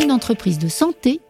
[0.00, 1.20] une entreprise de santé,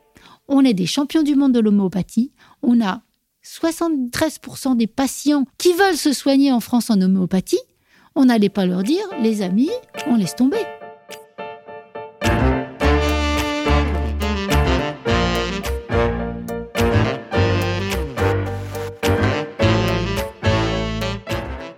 [0.46, 3.02] on est des champions du monde de l'homéopathie, on a
[3.44, 7.60] 73% des patients qui veulent se soigner en France en homéopathie.
[8.14, 9.70] On n'allait pas leur dire, les amis,
[10.06, 10.58] on laisse tomber.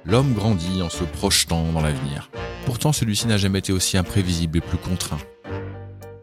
[0.05, 2.31] L'homme grandit en se projetant dans l'avenir.
[2.67, 5.19] Pourtant, celui-ci n'a jamais été aussi imprévisible et plus contraint.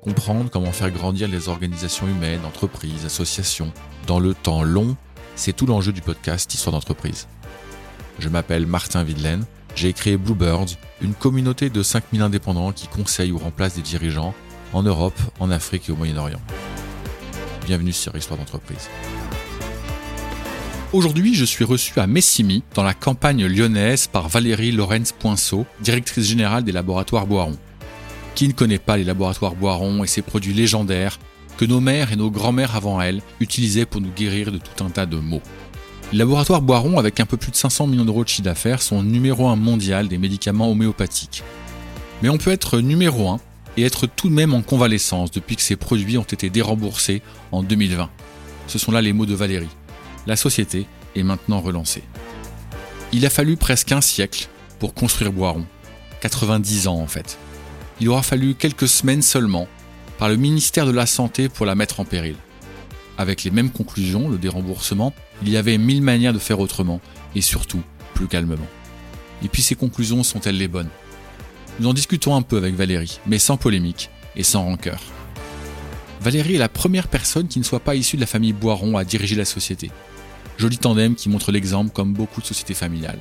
[0.08, 3.74] Comprendre comment faire grandir les organisations humaines, entreprises, associations,
[4.06, 4.96] dans le temps long,
[5.36, 7.28] c'est tout l'enjeu du podcast Histoire d'entreprise.
[8.18, 9.44] Je m'appelle Martin Videlaine,
[9.76, 14.34] j'ai créé Bluebirds, une communauté de 5000 indépendants qui conseillent ou remplacent des dirigeants
[14.72, 16.40] en Europe, en Afrique et au Moyen-Orient.
[17.66, 18.88] Bienvenue sur Histoire d'entreprise.
[20.94, 26.30] Aujourd'hui, je suis reçu à Messimy, dans la campagne lyonnaise, par Valérie Lorenz Poinceau, directrice
[26.30, 27.58] générale des laboratoires Boiron.
[28.38, 31.18] Qui ne connaît pas les laboratoires Boiron et ses produits légendaires
[31.58, 34.92] que nos mères et nos grands-mères avant elles utilisaient pour nous guérir de tout un
[34.92, 35.42] tas de maux
[36.12, 39.02] Les laboratoires Boiron, avec un peu plus de 500 millions d'euros de chiffre d'affaires, sont
[39.02, 41.42] numéro un mondial des médicaments homéopathiques.
[42.22, 43.40] Mais on peut être numéro un
[43.76, 47.64] et être tout de même en convalescence depuis que ces produits ont été déremboursés en
[47.64, 48.08] 2020.
[48.68, 49.68] Ce sont là les mots de Valérie
[50.28, 50.86] la société
[51.16, 52.04] est maintenant relancée.
[53.14, 55.66] Il a fallu presque un siècle pour construire Boiron.
[56.22, 57.40] 90 ans en fait.
[58.00, 59.68] Il aura fallu quelques semaines seulement
[60.18, 62.36] par le ministère de la Santé pour la mettre en péril.
[63.18, 67.02] Avec les mêmes conclusions, le déremboursement, il y avait mille manières de faire autrement
[67.36, 67.82] et surtout
[68.14, 68.68] plus calmement.
[69.44, 70.90] Et puis ces conclusions sont-elles les bonnes?
[71.80, 75.00] Nous en discutons un peu avec Valérie, mais sans polémique et sans rancœur.
[76.22, 79.04] Valérie est la première personne qui ne soit pas issue de la famille Boiron à
[79.04, 79.92] diriger la société.
[80.58, 83.20] Joli tandem qui montre l'exemple comme beaucoup de sociétés familiales.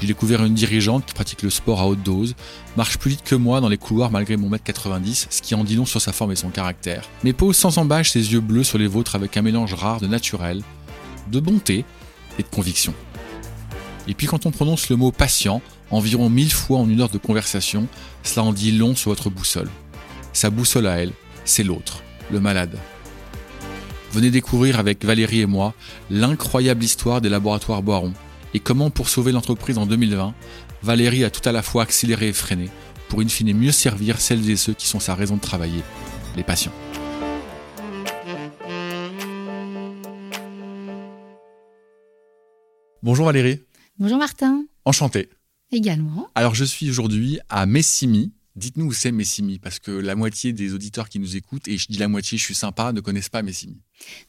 [0.00, 2.36] J'ai découvert une dirigeante qui pratique le sport à haute dose,
[2.76, 5.64] marche plus vite que moi dans les couloirs malgré mon mètre 90, ce qui en
[5.64, 8.64] dit long sur sa forme et son caractère, mais pose sans embâche ses yeux bleus
[8.64, 10.62] sur les vôtres avec un mélange rare de naturel,
[11.32, 11.84] de bonté
[12.38, 12.94] et de conviction.
[14.06, 15.60] Et puis quand on prononce le mot patient
[15.90, 17.88] environ mille fois en une heure de conversation,
[18.22, 19.70] cela en dit long sur votre boussole.
[20.32, 21.12] Sa boussole à elle,
[21.44, 22.78] c'est l'autre, le malade,
[24.12, 25.74] Venez découvrir avec Valérie et moi
[26.10, 28.12] l'incroyable histoire des laboratoires Boiron
[28.54, 30.34] et comment pour sauver l'entreprise en 2020,
[30.82, 32.70] Valérie a tout à la fois accéléré et freiné
[33.08, 35.82] pour in fine mieux servir celles et ceux qui sont sa raison de travailler,
[36.36, 36.72] les patients.
[43.02, 43.62] Bonjour Valérie.
[43.98, 44.64] Bonjour Martin.
[44.84, 45.30] Enchanté.
[45.70, 46.28] Également.
[46.34, 50.74] Alors je suis aujourd'hui à Messimy, Dites-nous où c'est Messimy, parce que la moitié des
[50.74, 53.42] auditeurs qui nous écoutent, et je dis la moitié, je suis sympa, ne connaissent pas
[53.42, 53.80] Messimy.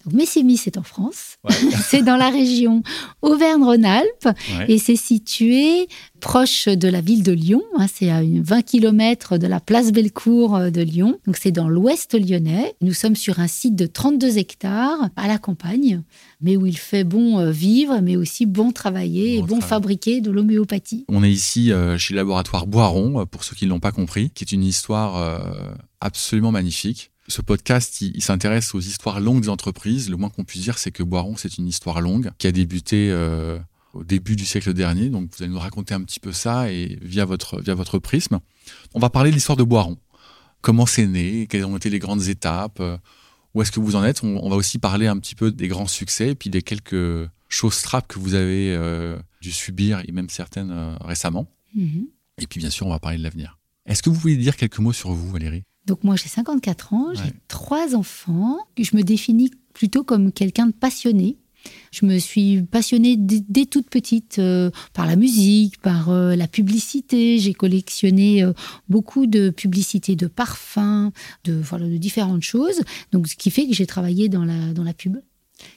[0.06, 1.38] Donc c'est en France.
[1.90, 2.84] c'est dans la région
[3.22, 4.30] Auvergne-Rhône-Alpes
[4.68, 5.88] et c'est situé
[6.20, 7.62] proche de la ville de Lyon.
[7.78, 7.88] Hein.
[7.92, 11.20] c'est à 20 km de la place Bellecour euh, de Lyon.
[11.26, 12.76] Donc c'est dans l'ouest lyonnais.
[12.82, 16.02] Nous sommes sur un site de 32 hectares à la campagne,
[16.42, 20.32] mais où il fait bon euh, vivre, mais aussi bon travailler et bon fabriquer de
[20.32, 21.06] l'homéopathie.
[21.08, 24.30] On est ici euh, chez le laboratoire Boiron, pour ceux qui ne l'ont pas compris,
[24.32, 25.42] qui est une histoire
[26.02, 27.12] absolument magnifique.
[27.30, 30.10] Ce podcast, il, s'intéresse aux histoires longues des entreprises.
[30.10, 33.12] Le moins qu'on puisse dire, c'est que Boiron, c'est une histoire longue qui a débuté
[33.12, 33.60] euh,
[33.94, 35.10] au début du siècle dernier.
[35.10, 38.40] Donc, vous allez nous raconter un petit peu ça et via votre, via votre prisme.
[38.96, 39.98] On va parler de l'histoire de Boiron.
[40.62, 41.46] Comment c'est né?
[41.46, 42.80] Quelles ont été les grandes étapes?
[42.80, 42.98] Euh,
[43.54, 44.24] Où est-ce que vous en êtes?
[44.24, 47.80] On, va aussi parler un petit peu des grands succès et puis des quelques choses
[47.84, 51.48] trappes que vous avez euh, dû subir et même certaines récemment.
[51.78, 52.08] Mm-hmm.
[52.42, 53.60] Et puis, bien sûr, on va parler de l'avenir.
[53.86, 55.64] Est-ce que vous pouvez dire quelques mots sur vous, Valérie?
[55.90, 58.60] Donc moi j'ai 54 ans, j'ai trois enfants.
[58.78, 61.38] Je me définis plutôt comme quelqu'un de passionné.
[61.92, 67.38] Je me suis passionnée dès, toute petite euh, par la musique, par euh, la publicité.
[67.40, 68.54] J'ai collectionné euh,
[68.88, 71.12] beaucoup de publicités de parfums,
[71.44, 72.82] de, voilà, de différentes choses.
[73.12, 75.18] Donc, ce qui fait que j'ai travaillé dans la, dans la pub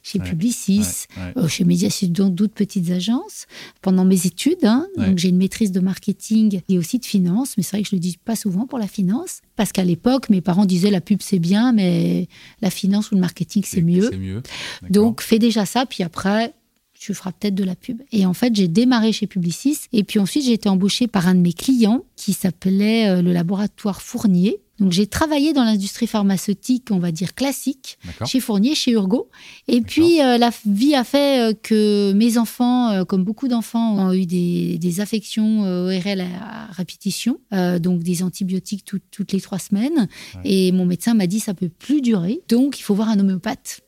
[0.02, 1.06] chez Publicis,
[1.36, 3.46] euh, chez Mediacis, dans d'autres petites agences,
[3.80, 4.64] pendant mes études.
[4.64, 4.86] Hein.
[4.96, 7.96] donc j'ai une maîtrise de marketing et aussi de finance, mais c'est vrai que je
[7.96, 11.20] le dis pas souvent pour la finance, parce qu'à l'époque, mes parents disaient la pub
[11.22, 12.28] c'est bien, mais
[12.60, 14.10] la finance ou le marketing c'est mieux.
[14.10, 14.42] mieux.
[14.90, 16.54] Donc fais déjà ça, puis après
[17.02, 18.00] tu feras peut-être de la pub.
[18.12, 19.76] Et en fait, j'ai démarré chez Publicis.
[19.92, 23.32] Et puis ensuite, j'ai été embauchée par un de mes clients qui s'appelait euh, le
[23.32, 28.90] laboratoire Fournier, donc j'ai travaillé dans l'industrie pharmaceutique, on va dire classique, chez Fournier, chez
[28.90, 29.30] Urgo.
[29.68, 34.08] Et puis euh, la vie a fait euh, que mes enfants, euh, comme beaucoup d'enfants,
[34.08, 37.40] ont eu des, affections ORL à, répétition,
[37.80, 40.08] donc des antibiotiques toutes les trois semaines.
[40.44, 43.80] Et mon médecin m'a dit ça peut plus durer, donc il faut voir un homéopathe.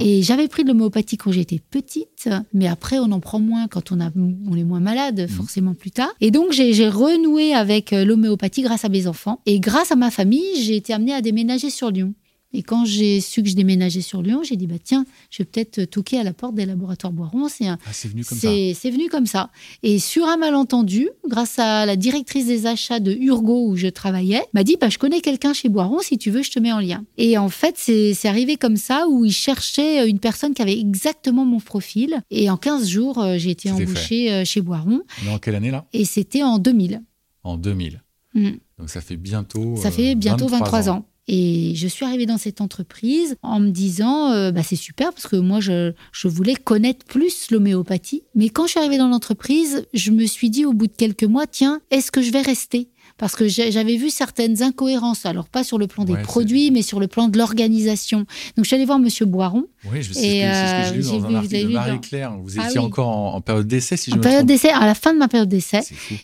[0.00, 3.92] Et j'avais pris de l'homéopathie quand j'étais petite, mais après on en prend moins quand
[3.92, 5.28] on, a, on est moins malade, mhm.
[5.28, 6.10] forcément plus tard.
[6.20, 9.40] Et donc j'ai renoué avec euh, l'homéopathie grâce à mes enfants.
[9.46, 12.14] Et grâce à ma famille, j'ai été amenée à déménager sur Lyon.
[12.52, 15.44] Et quand j'ai su que je déménageais sur Lyon, j'ai dit bah tiens, je vais
[15.44, 17.48] peut-être toquer à la porte des laboratoires Boiron.
[17.48, 18.48] C'est ah, venu comme ça.
[18.74, 19.50] C'est venu comme ça.
[19.82, 24.42] Et sur un malentendu, grâce à la directrice des achats de Urgo où je travaillais,
[24.52, 26.80] m'a dit bah je connais quelqu'un chez Boiron, si tu veux, je te mets en
[26.80, 27.04] lien.
[27.18, 31.44] Et en fait, c'est arrivé comme ça où il cherchait une personne qui avait exactement
[31.44, 32.22] mon profil.
[32.30, 35.02] Et en 15 jours, euh, j'ai été embauchée euh, chez Boiron.
[35.28, 35.86] en quelle année là?
[35.92, 37.02] Et c'était en 2000.
[37.44, 38.02] En 2000.
[38.34, 38.50] Mm.
[38.78, 39.76] Donc ça fait bientôt.
[39.76, 41.06] Ça fait bientôt 23, ans.
[41.32, 45.28] Et je suis arrivée dans cette entreprise en me disant, euh, bah, c'est super parce
[45.28, 48.24] que moi, je, je voulais connaître plus l'homéopathie.
[48.34, 51.22] Mais quand je suis arrivée dans l'entreprise, je me suis dit au bout de quelques
[51.22, 52.88] mois, tiens, est-ce que je vais rester?
[53.16, 56.98] Parce que j'avais vu certaines incohérences, alors pas sur le plan des produits, mais sur
[56.98, 58.20] le plan de l'organisation.
[58.56, 59.66] Donc je suis allée voir Monsieur Boiron.
[59.92, 62.38] Oui, je sais et, ce que, j'ai lu dans un article de Marie-Claire.
[62.42, 65.12] Vous ah étiez encore en, période d'essai, si je en période d'essai, à la fin
[65.12, 65.80] de ma période d'essai.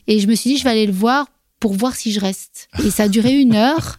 [0.08, 1.26] Et je me suis dit, je vais aller le voir
[1.60, 2.68] pour voir si je reste.
[2.84, 3.98] Et ça a duré une heure.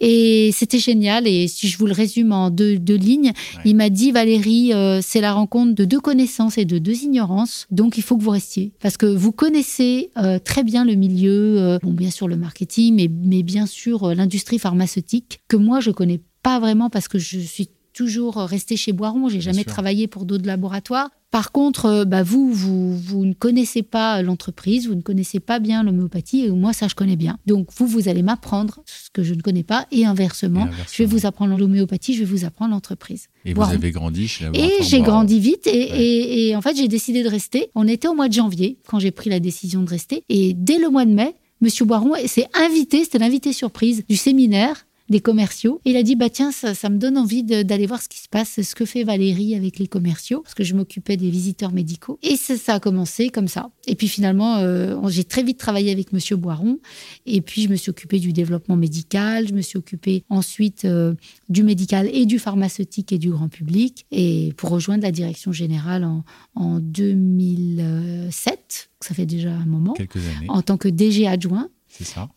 [0.00, 1.26] Et c'était génial.
[1.26, 3.32] Et si je vous le résume en deux, lignes,
[3.64, 7.66] il m'a dit Valérie, euh, c'est la rencontre de deux connaissances et de deux ignorances.
[7.70, 8.72] Donc il faut que vous restiez.
[8.80, 12.94] Parce que vous connaissez euh, très bien le milieu, euh, bon, bien sûr le marketing,
[12.94, 17.38] mais, mais bien sûr l'industrie pharmaceutique, que moi je connais pas vraiment parce que je
[17.38, 21.08] suis toujours resté chez Boiron, j'ai jamais travaillé pour d'autres laboratoires.
[21.30, 25.58] Par contre, euh, bah vous, vous, vous ne connaissez pas l'entreprise, vous ne connaissez pas
[25.58, 27.38] bien l'homéopathie, et moi, ça, je connais bien.
[27.46, 31.06] Donc, vous, vous allez m'apprendre ce que je ne connais pas, et inversement, je vais
[31.06, 33.28] vous apprendre l'homéopathie, je vais vous apprendre l'entreprise.
[33.44, 37.24] Et vous avez grandi chez Et j'ai grandi vite, et, et, en fait, j'ai décidé
[37.24, 37.70] de rester.
[37.74, 40.78] On était au mois de janvier, quand j'ai pris la décision de rester, et dès
[40.78, 45.80] le mois de mai, Monsieur Boiron s'est invité, c'était l'invité surprise du séminaire des commerciaux.
[45.84, 48.28] il a dit, bah tiens, ça, ça me donne envie d'aller voir ce qui se
[48.28, 52.18] passe, ce que fait Valérie avec les commerciaux, parce que je m'occupais des visiteurs médicaux.
[52.22, 53.70] Et ça, ça, a commencé comme ça.
[53.86, 56.78] Et puis finalement, euh, j'ai très vite travaillé avec Monsieur Boiron.
[57.24, 59.48] Et puis je me suis occupée du développement médical.
[59.48, 61.14] Je me suis occupée ensuite euh,
[61.48, 64.06] du médical et du pharmaceutique et du grand public.
[64.10, 66.24] Et pour rejoindre la direction générale en,
[66.54, 70.46] en 2007, ça fait déjà un moment, Quelques années.
[70.48, 71.68] en tant que DG adjoint.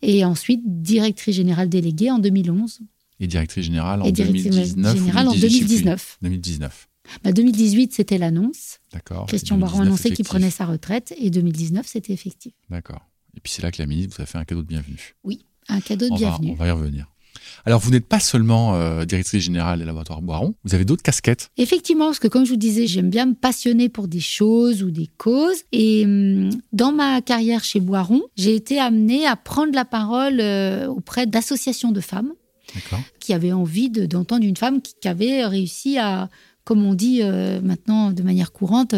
[0.02, 2.80] Et ensuite, directrice générale déléguée en 2011.
[3.20, 4.96] Et directrice générale en 2019.
[4.96, 6.18] Générale en 2019.
[6.22, 6.88] 2019.
[7.24, 8.78] Bah 2018, c'était l'annonce.
[8.92, 9.26] D'accord.
[9.26, 11.14] Christian Baron annonçait qu'il prenait sa retraite.
[11.18, 12.52] Et 2019, c'était effectif.
[12.70, 13.02] D'accord.
[13.36, 15.14] Et puis c'est là que la ministre vous a fait un cadeau de bienvenue.
[15.24, 16.52] Oui, un cadeau de bienvenue.
[16.52, 17.10] on va y revenir.
[17.64, 21.50] Alors, vous n'êtes pas seulement euh, directrice générale des laboratoires Boiron, vous avez d'autres casquettes.
[21.56, 24.90] Effectivement, parce que comme je vous disais, j'aime bien me passionner pour des choses ou
[24.90, 25.62] des causes.
[25.72, 30.86] Et hum, dans ma carrière chez Boiron, j'ai été amenée à prendre la parole euh,
[30.86, 32.32] auprès d'associations de femmes
[33.18, 36.28] qui avaient envie d'entendre une femme qui, avait réussi à
[36.62, 38.94] comme on dit euh, maintenant de manière courante,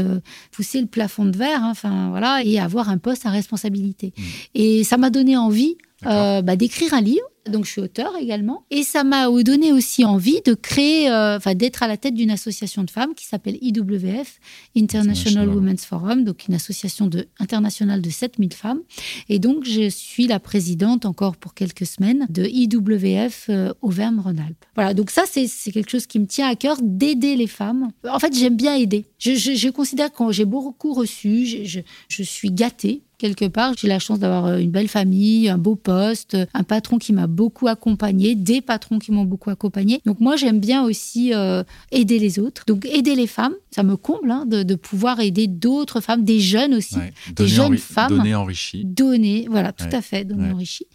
[0.50, 4.12] pousser le plafond de verre, hein, enfin voilà, et avoir un poste à responsabilité.
[4.14, 4.22] Mmh.
[4.54, 8.64] Et ça m'a donné envie bah, d'écrire un livre donc je suis auteur également.
[8.70, 12.84] Et ça m'a donné aussi envie de créer, euh, d'être à la tête d'une association
[12.84, 14.38] de femmes qui s'appelle IWF,
[14.76, 18.80] International Women's Forum, donc une association de, internationale de 7000 femmes.
[19.28, 24.64] Et donc je suis la présidente encore pour quelques semaines de IWF euh, Auvergne-Rhône-Alpes.
[24.74, 27.90] Voilà, donc ça c'est quelque chose qui me tient à cœur d'aider les femmes.
[28.08, 29.06] En fait j'aime bien aider.
[29.18, 33.74] Je, je, considère que j'ai beaucoup reçu, je, je suis gâtée quelque part.
[33.78, 37.28] J'ai la chance d'avoir euh, une belle famille, un beau poste, un patron qui m'a
[37.28, 40.00] beaucoup accompagné, des patrons qui m'ont beaucoup accompagné.
[40.04, 41.62] Donc moi, j'aime bien aussi euh,
[41.92, 42.64] aider les autres.
[42.66, 46.74] Donc aider les femmes, ça me comble hein, de, pouvoir aider d'autres femmes, des jeunes
[46.74, 46.96] aussi,
[47.36, 48.16] des jeunes femmes.
[48.16, 48.84] Donner enrichi.
[48.84, 50.86] Donner, voilà, tout à fait, donner enrichi.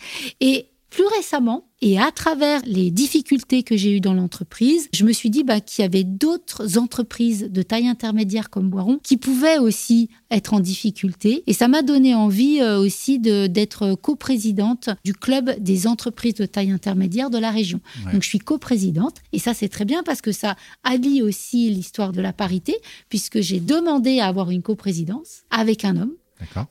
[0.41, 5.13] Et plus récemment, et à travers les difficultés que j'ai eues dans l'entreprise, je me
[5.13, 9.59] suis dit bah, qu'il y avait d'autres entreprises de taille intermédiaire comme Boiron qui pouvaient
[9.59, 11.43] aussi être en difficulté.
[11.45, 16.71] Et ça m'a donné envie euh, aussi d'être coprésidente du club des entreprises de taille
[16.71, 17.79] intermédiaire de la région.
[18.11, 22.11] Donc je suis coprésidente et ça c'est très bien parce que ça allie aussi l'histoire
[22.11, 22.75] de la parité
[23.07, 26.13] puisque j'ai demandé à avoir une coprésidence avec un homme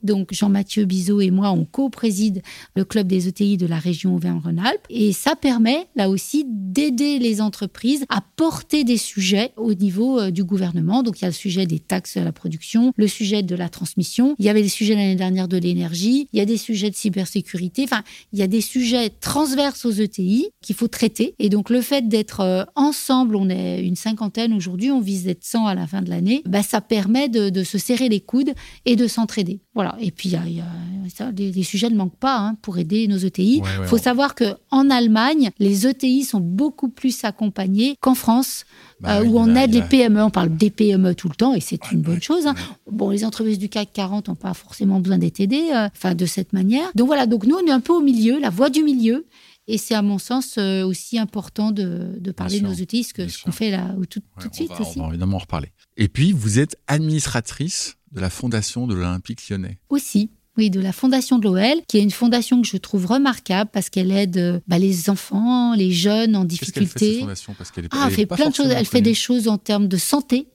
[0.03, 2.43] donc Jean-Mathieu Bizot et moi, on co-préside
[2.75, 4.87] le club des ETI de la région Auvergne-Rhône-Alpes.
[4.91, 10.31] Et ça permet, là aussi, d'aider les entreprises à porter des sujets au niveau euh,
[10.31, 11.03] du gouvernement.
[11.03, 13.69] Donc il y a le sujet des taxes à la production, le sujet de la
[13.69, 14.35] transmission.
[14.39, 16.29] Il y avait des sujets l'année dernière de l'énergie.
[16.33, 17.85] Il y a des sujets de cybersécurité.
[17.85, 21.35] Enfin, il y a des sujets transverses aux ETI qu'il faut traiter.
[21.39, 25.45] Et donc le fait d'être euh, ensemble, on est une cinquantaine aujourd'hui, on vise d'être
[25.45, 28.53] 100 à la fin de l'année, bah, ça permet de se serrer les coudes
[28.85, 29.56] et de s'entraider.
[29.75, 29.97] Voilà.
[30.01, 33.63] Et puis, il y a, des, sujets ne manquent pas hein, pour aider nos ETI.
[33.81, 38.65] Il faut savoir qu'en Allemagne, les ETI sont beaucoup plus accompagnés qu'en France.
[39.01, 41.61] Bah euh, où on aide les PME, on parle des PME tout le temps et
[41.61, 42.47] c'est une bonne chose.
[42.47, 42.55] Hein.
[42.91, 46.25] Bon, les entreprises du CAC 40 n'ont pas forcément besoin d'être aidées, euh, enfin de
[46.25, 46.91] cette manière.
[46.95, 49.27] Donc voilà, donc nous on est un peu au milieu, la voie du milieu.
[49.69, 53.53] Et c'est à mon sens euh, aussi important de, parler de nos outils, ce qu'on
[53.53, 54.99] fait là tout, tout de suite aussi.
[54.99, 55.73] On va évidemment en reparler.
[55.97, 59.79] Et puis, vous êtes administratrice de la fondation de l'Olympique lyonnais.
[59.91, 60.31] Aussi.
[60.57, 63.91] Oui, de la fondation de l'OL, qui est une fondation que je trouve remarquable parce
[63.91, 66.81] qu'elle aide bah, les enfants, les jeunes en difficulté.
[66.81, 67.55] Qu'est-ce qu'elle fait, fondation?
[67.59, 68.71] Parce qu'elle ah, elle fait plein de choses.
[68.71, 70.49] Elle fait des choses en termes de santé,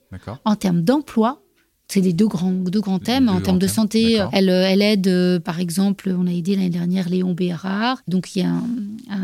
[0.44, 1.41] en termes d'emploi,
[1.92, 3.28] c'est les deux grands, deux grands thèmes.
[3.28, 7.10] en termes de santé, elle, elle, aide, euh, par exemple, on a aidé l'année dernière
[7.10, 8.00] Léon Bérard.
[8.08, 8.54] Donc, il y a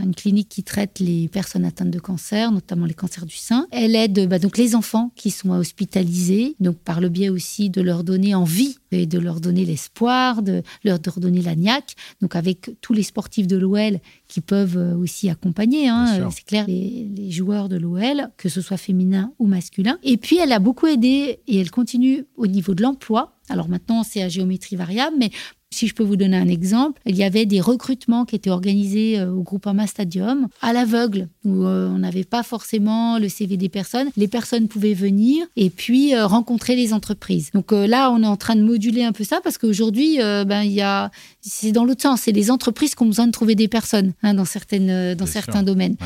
[0.04, 3.66] une clinique qui traite les personnes atteintes de cancer, notamment les cancers du sein.
[3.70, 7.80] Elle aide bah, donc les enfants qui sont hospitalisés, donc par le biais aussi de
[7.80, 11.94] leur donner envie et de leur donner l'espoir, de leur donner la niaque.
[12.20, 13.98] Donc, avec tous les sportifs de l'OL
[14.28, 18.60] qui peuvent euh, aussi accompagner, hein, c'est clair, les, les joueurs de l'OL, que ce
[18.60, 19.98] soit féminin ou masculin.
[20.02, 23.37] Et puis, elle a beaucoup aidé et elle continue au niveau de l'emploi.
[23.48, 25.30] Alors maintenant, c'est à géométrie variable, mais
[25.70, 29.18] si je peux vous donner un exemple, il y avait des recrutements qui étaient organisés
[29.18, 33.68] euh, au Groupama Stadium à l'aveugle, où euh, on n'avait pas forcément le CV des
[33.68, 34.08] personnes.
[34.16, 37.50] Les personnes pouvaient venir et puis euh, rencontrer les entreprises.
[37.52, 40.72] Donc là, on est en train de moduler un peu ça parce qu'aujourd'hui, ben il
[40.72, 43.68] y a, c'est dans l'autre sens, c'est les entreprises qui ont besoin de trouver des
[43.68, 45.96] personnes hein, dans certaines, dans certains domaines.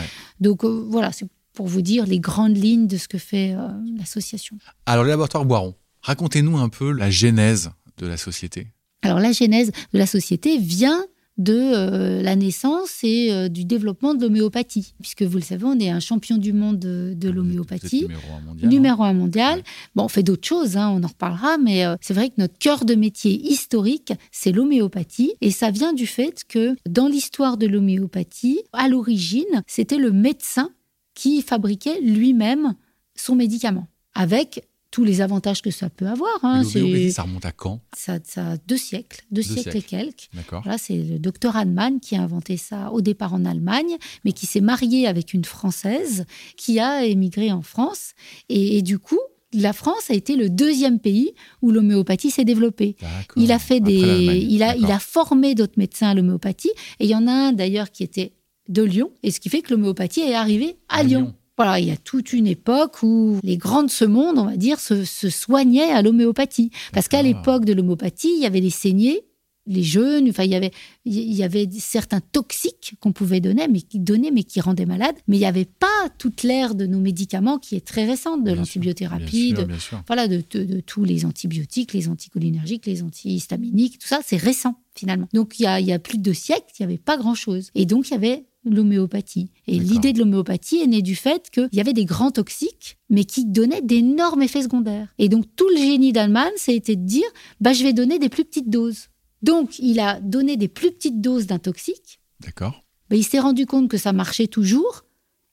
[0.40, 3.54] Donc voilà, c'est pour vous dire les grandes lignes de ce que fait
[3.98, 4.56] l'association.
[4.86, 8.68] Alors, le laboratoire Boiron, Racontez-nous un peu la genèse de la société.
[9.02, 11.04] Alors la genèse de la société vient
[11.38, 14.94] de euh, la naissance et euh, du développement de l'homéopathie.
[15.00, 18.02] Puisque vous le savez, on est un champion du monde de, l'homéopathie.
[18.02, 18.70] Numéro un mondial.
[18.70, 19.62] Numéro un mondial.
[19.94, 22.58] Bon, on fait d'autres choses, hein, on en reparlera, mais euh, c'est vrai que notre
[22.58, 25.34] cœur de métier historique, c'est l'homéopathie.
[25.40, 30.70] Et ça vient du fait que dans l'histoire de l'homéopathie, à l'origine, c'était le médecin
[31.14, 32.74] qui fabriquait lui-même
[33.14, 33.88] son médicament.
[34.14, 36.38] Avec tous les avantages que ça peut avoir.
[36.44, 40.28] Hein, ça remonte à quand ça, a deux siècles, deux, siècles, et quelques.
[40.64, 44.46] Là, c'est le docteur Hahnemann qui a inventé ça au départ en Allemagne, mais qui
[44.46, 48.12] s'est marié avec une Française qui a émigré en France.
[48.50, 49.18] Et, du coup,
[49.54, 51.32] la France a été le deuxième pays
[51.62, 52.96] où l'homéopathie s'est développée.
[53.36, 56.72] Il a fait des, il a, il a formé d'autres médecins à l'homéopathie.
[57.00, 58.32] Et il y en a un d'ailleurs qui était
[58.68, 61.34] de Lyon, et ce qui fait que l'homéopathie est arrivée à, Lyon.
[61.56, 64.56] Voilà, il y a toute une époque où les grands de ce monde, on va
[64.56, 66.70] dire, se, soignaient à l'homéopathie.
[66.92, 69.22] Parce qu'à l'époque de l'homéopathie, il y avait les saignées,
[69.66, 70.72] les jeunes, enfin, il y avait,
[71.04, 75.14] il y avait certains toxiques qu'on pouvait donner, mais qui donnaient, mais qui rendaient malade.
[75.28, 78.52] Mais il n'y avait pas toute l'ère de nos médicaments qui est très récente, de
[78.52, 79.66] l'antibiothérapie, de,
[80.06, 80.40] voilà, de,
[80.80, 85.28] tous les antibiotiques, les anticholinergiques, les antihistaminiques, tout ça, c'est récent finalement.
[85.32, 87.16] Donc il y a, il y a plus de deux siècles, il n'y avait pas
[87.16, 87.70] grand-chose.
[87.74, 89.50] Et donc il y avait l'homéopathie.
[89.66, 93.24] Et l'idée de l'homéopathie est née du fait qu'il y avait des grands toxiques, mais
[93.24, 95.12] qui donnaient d'énormes effets secondaires.
[95.18, 97.26] Et donc tout le génie d'Allemagne, c'était de dire,
[97.60, 99.08] bah, je vais donner des plus petites doses.
[99.42, 102.20] Donc il a donné des plus petites doses d'un toxique.
[102.40, 102.84] D'accord.
[103.10, 105.04] Mais il s'est rendu compte que ça marchait toujours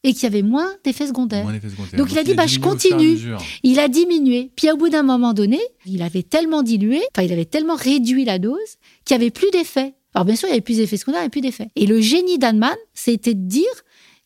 [0.04, 1.46] et qu'il y avait moins d'effets secondaires.
[1.98, 3.18] Donc, il a dit, bah, je continue.
[3.64, 4.52] Il a diminué.
[4.56, 8.24] Puis au bout d'un moment donné, il avait tellement dilué, enfin il avait tellement réduit
[8.24, 8.58] la dose
[9.04, 9.94] qu'il n'y avait plus d'effet.
[10.14, 11.70] Alors bien sûr, il y avait plus d'effets secondaires et plus d'effets.
[11.76, 13.66] Et le génie d'Annemann, c'était de dire,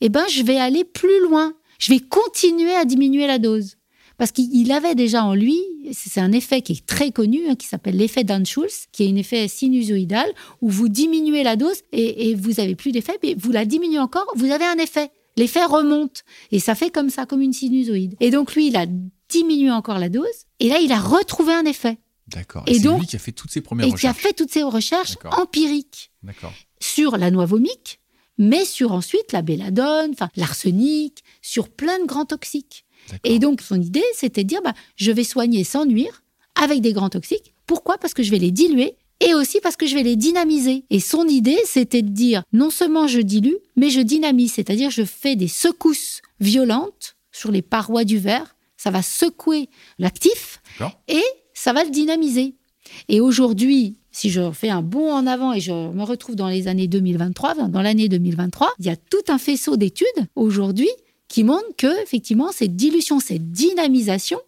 [0.02, 1.54] eh ben, je vais aller plus loin.
[1.80, 3.76] Je vais continuer à diminuer la dose.
[4.18, 5.60] Parce qu'il avait déjà en lui,
[5.92, 9.16] c'est un effet qui est très connu, hein, qui s'appelle l'effet d'Anschulz, qui est un
[9.16, 10.30] effet sinusoïdal,
[10.62, 14.32] où vous diminuez la dose et, vous avez plus d'effet, mais vous la diminuez encore,
[14.36, 15.10] vous avez un effet.
[15.36, 16.24] L'effet remonte.
[16.52, 18.16] Et ça fait comme ça, comme une sinusoïde.
[18.20, 18.86] Et donc lui, il a
[19.30, 20.28] diminué encore la dose,
[20.60, 21.98] et là, il a retrouvé un effet.
[22.34, 22.64] D'accord.
[22.68, 24.00] Et, donc, lui qui a fait toutes ces premières recherches.
[24.00, 26.12] Et qui a fait toutes ces recherches empiriques
[26.80, 28.00] sur la noix vomique,
[28.38, 32.86] mais sur ensuite la belladone, l'arsenic, sur plein de grands toxiques.
[33.24, 36.24] Et donc son idée, c'était de dire, bah, je vais soigner sans nuire
[36.62, 37.54] avec des grands toxiques.
[37.66, 37.98] Pourquoi?
[37.98, 40.86] Parce que je vais les diluer et aussi parce que je vais les dynamiser.
[40.90, 45.04] Et son idée, c'était de dire, non seulement je dilue, mais je dynamise, c'est-à-dire je
[45.04, 48.56] fais des secousses violentes sur les parois du verre.
[48.78, 50.62] Ça va secouer l'actif
[51.08, 51.24] et
[51.64, 52.56] ça va le dynamiser.
[53.08, 56.68] Et aujourd'hui, si je fais un bond en avant et je me retrouve dans les
[56.68, 60.90] années 2023, dans l'année 2023, il y a tout un faisceau d'études aujourd'hui
[61.30, 64.40] qui montrent que effectivement cette dilution, cette dynamisation,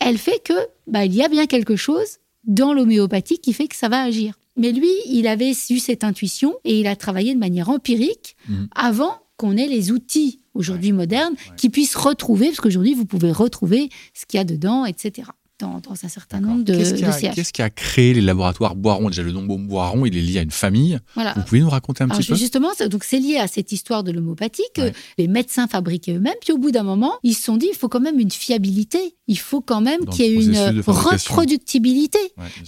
[0.00, 0.52] elle fait que
[0.88, 4.34] bah, il y a bien quelque chose dans l'homéopathie qui fait que ça va agir.
[4.56, 8.64] Mais lui, il avait eu cette intuition et il a travaillé de manière empirique mmh.
[8.74, 13.90] avant qu'on ait les outils aujourd'hui modernes qui puissent retrouver, parce qu'aujourd'hui vous pouvez retrouver
[14.12, 15.28] ce qu'il y a dedans, etc
[15.68, 19.42] dans, un certain nombre de, Qu'est-ce qui, a créé les laboratoires Boiron Déjà, le nom
[19.42, 20.98] Boiron, il est lié à une famille.
[21.16, 24.12] Vous pouvez nous raconter un petit peu Justement, donc c'est lié à cette histoire de
[24.12, 26.34] l'homéopathie que les médecins fabriquaient eux-mêmes.
[26.40, 29.16] Puis au bout d'un moment, ils se sont dit, il faut quand même une fiabilité.
[29.26, 32.18] Il faut quand même qu'il y ait une reproductibilité.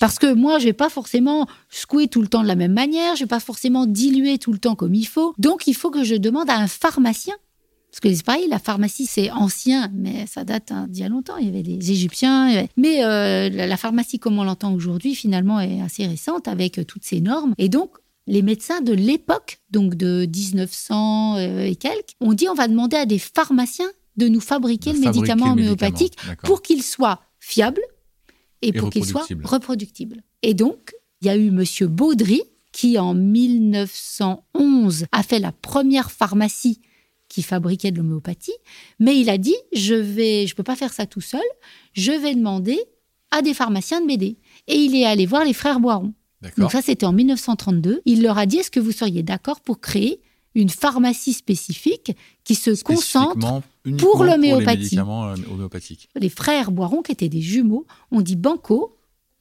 [0.01, 3.17] Parce que moi, je vais pas forcément secouer tout le temps de la même manière.
[3.17, 5.35] Je vais pas forcément diluer tout le temps comme il faut.
[5.39, 7.35] Donc, il faut que je demande à un pharmacien
[7.91, 11.09] parce que c'est pareil, la pharmacie, c'est ancien, mais ça date hein, d'il y a
[11.09, 11.39] longtemps.
[11.39, 12.67] Il y avait des Égyptiens.
[12.77, 17.05] Mais euh, la pharmacie, comme on l'entend aujourd'hui, finalement, est assez récente avec euh, toutes
[17.05, 17.55] ces normes.
[17.57, 17.93] Et donc,
[18.27, 22.97] les médecins de l'époque, donc de 1900 euh, et quelques, ont dit on va demander
[22.97, 27.81] à des pharmaciens de nous fabriquer le médicament homéopathique pour qu'il soit fiable
[28.63, 30.23] et, pour qu'il soit reproductible.
[30.43, 36.11] Et donc, il y a eu Monsieur Baudry qui, en 1911, a fait la première
[36.11, 36.81] pharmacie
[37.37, 38.57] qui fabriquait de l'homéopathie,
[38.99, 41.45] mais il a dit je vais, je peux pas faire ça tout seul,
[41.93, 42.81] je vais demander
[43.31, 44.39] à des pharmaciens de m'aider.
[44.69, 46.15] Et il est allé voir les frères Boiron.
[46.57, 48.01] Donc ça, c'était en 1932.
[48.07, 50.23] Il leur a dit est-ce que vous seriez d'accord pour créer
[50.55, 52.13] une pharmacie spécifique
[52.43, 53.61] qui se concentre
[53.99, 54.97] pour l'homéopathie.
[56.15, 58.97] Les, les frères Boiron, qui étaient des jumeaux, ont dit banco,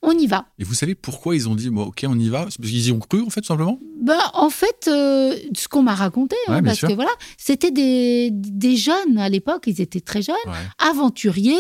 [0.05, 0.45] on y va.
[0.59, 2.43] Et vous savez pourquoi ils ont dit, ok, on y va?
[2.43, 3.79] Parce qu'ils y ont cru, en fait, tout simplement?
[4.01, 8.75] Bah, En fait, euh, ce qu'on m'a raconté, hein, parce que voilà, c'était des, des,
[8.75, 10.35] jeunes à l'époque, ils étaient très jeunes,
[10.79, 11.57] aventuriers,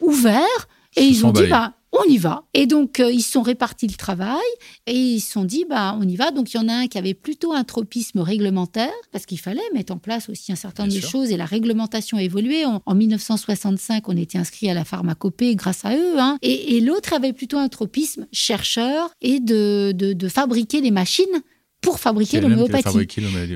[0.00, 2.44] ouverts, et ils ont dit, bah, on y va.
[2.54, 4.40] Et donc, euh, ils sont répartis le travail
[4.86, 6.30] et ils se sont dit, bah, on y va.
[6.30, 9.60] Donc, il y en a un qui avait plutôt un tropisme réglementaire, parce qu'il fallait
[9.74, 12.64] mettre en place aussi un certain nombre de choses et la réglementation a évolué.
[12.64, 16.18] En, 1965, on était inscrit à la pharmacopée grâce à eux.
[16.18, 16.38] Hein.
[16.42, 21.42] Et, l'autre avait plutôt un tropisme chercheur et de, de, fabriquer des machines
[21.80, 23.06] pour fabriquer l'homéopathie.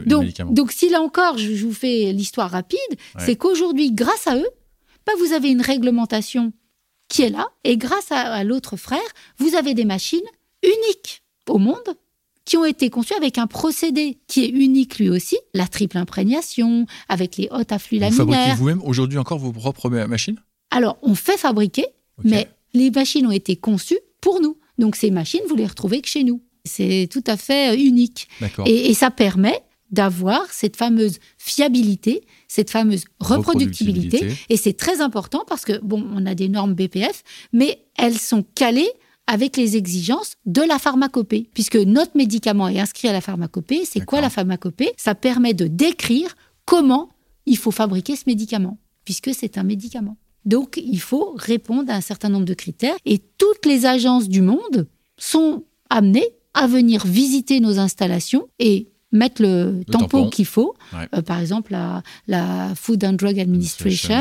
[0.04, 2.78] Donc, donc, si là encore, je, vous fais l'histoire rapide,
[3.18, 4.48] c'est qu'aujourd'hui, grâce à eux,
[5.06, 6.52] bah, vous avez une réglementation
[7.08, 7.46] qui est là.
[7.64, 9.00] Et grâce à, l'autre frère,
[9.38, 10.20] vous avez des machines
[10.62, 11.96] uniques au monde
[12.44, 16.86] qui ont été conçues avec un procédé qui est unique lui aussi, la triple imprégnation,
[17.08, 18.24] avec les hautes afflux laminaires.
[18.24, 20.40] Vous fabriquez vous-même aujourd'hui encore vos propres machines?
[20.70, 21.86] Alors, on fait fabriquer,
[22.22, 24.56] mais les machines ont été conçues pour nous.
[24.78, 26.42] Donc, ces machines, vous les retrouvez que chez nous.
[26.64, 28.28] C'est tout à fait euh, unique.
[28.64, 32.24] Et, et ça permet d'avoir cette fameuse fiabilité,
[32.56, 34.32] cette fameuse reproductibilité.
[34.48, 38.44] Et c'est très important parce que, bon, on a des normes BPF, mais elles sont
[38.54, 38.88] calées
[39.26, 41.50] avec les exigences de la pharmacopée.
[41.52, 43.84] Puisque notre médicament est inscrit à la pharmacopée.
[43.84, 44.92] C'est quoi la pharmacopée?
[44.96, 47.10] Ça permet de décrire comment
[47.44, 50.16] il faut fabriquer ce médicament, puisque c'est un médicament.
[50.46, 52.96] Donc, il faut répondre à un certain nombre de critères.
[53.04, 59.42] Et toutes les agences du monde sont amenées à venir visiter nos installations et mettre
[59.42, 60.74] le, tampon, qu'il faut.
[60.94, 64.20] Euh, par exemple, la, la, Food and Drug Administration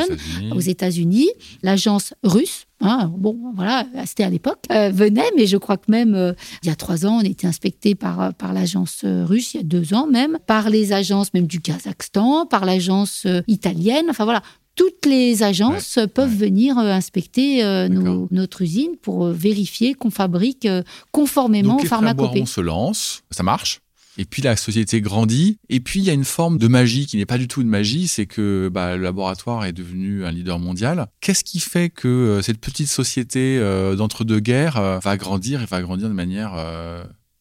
[0.51, 1.29] aux États-Unis,
[1.62, 2.65] l'agence russe.
[2.81, 6.67] Hein, bon, voilà, c'était à l'époque, euh, venait, mais je crois que même euh, il
[6.67, 9.93] y a trois ans, on était inspecté par, par l'agence russe, il y a deux
[9.93, 14.41] ans même, par les agences même du Kazakhstan, par l'agence italienne, enfin voilà,
[14.75, 20.67] toutes les agences peuvent venir inspecter notre usine pour vérifier qu'on fabrique
[21.13, 22.41] conformément Donc, aux pharmacopées.
[22.41, 23.79] on se lance, ça marche?
[24.17, 25.58] Et puis la société grandit.
[25.69, 27.69] Et puis il y a une forme de magie qui n'est pas du tout une
[27.69, 31.08] magie, c'est que bah, le laboratoire est devenu un leader mondial.
[31.21, 35.82] Qu'est-ce qui fait que euh, cette petite société euh, d'entre-deux-guerres euh, va grandir et va
[35.82, 36.54] grandir de manière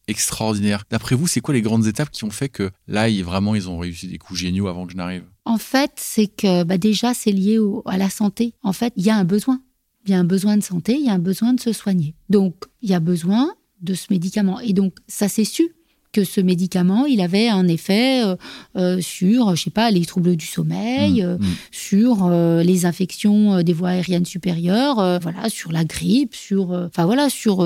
[0.07, 0.83] extraordinaire?
[0.89, 3.69] D'après vous, c'est quoi les grandes étapes qui ont fait que là, ils, vraiment, ils
[3.69, 5.23] ont réussi des coups géniaux avant que je n'arrive?
[5.45, 8.53] En fait, c'est que bah, déjà, c'est lié à la santé.
[8.63, 9.61] En fait, il y a un besoin.
[10.05, 12.13] Il y a un besoin de santé, il y a un besoin de se soigner.
[12.29, 14.59] Donc, il y a besoin de ce médicament.
[14.59, 15.75] Et donc, ça s'est su
[16.15, 18.37] que ce médicament, il avait un effet euh,
[18.77, 21.45] euh, sur, je sais pas, les troubles du sommeil, mmh, euh, mmh.
[21.71, 27.65] sur les infections des voies aériennes supérieures, voilà, sur la grippe, sur, enfin voilà, sur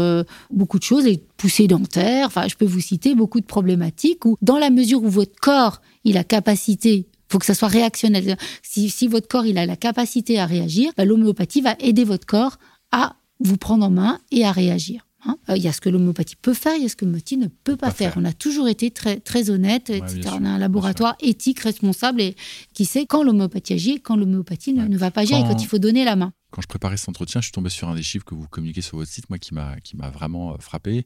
[0.49, 2.25] beaucoup de choses, les poussées dentaires.
[2.25, 5.81] Enfin, je peux vous citer beaucoup de problématiques où, dans la mesure où votre corps,
[6.03, 8.37] il a capacité faut que ça soit réactionnel.
[8.63, 12.25] Si, si, votre corps il a la capacité à réagir, bah, l'homéopathie va aider votre
[12.25, 12.57] corps
[12.91, 15.05] à vous prendre en main et à réagir.
[15.25, 15.37] Hein.
[15.49, 17.37] Euh, il y a ce que l'homéopathie peut faire, il y a ce que l'homéopathie
[17.37, 18.13] ne peut pas, faire.
[18.17, 19.91] On a toujours été très, très honnête,
[20.25, 22.35] on a un laboratoire éthique, responsable et
[22.73, 25.67] qui sait quand l'homéopathie agit et quand l'homéopathie ne, va pas agir et quand il
[25.67, 26.33] faut donner la main.
[26.51, 28.81] Quand je préparais cet entretien, je suis tombé sur un des chiffres que vous communiquez
[28.81, 31.05] sur votre site, moi qui m'a vraiment euh, frappé.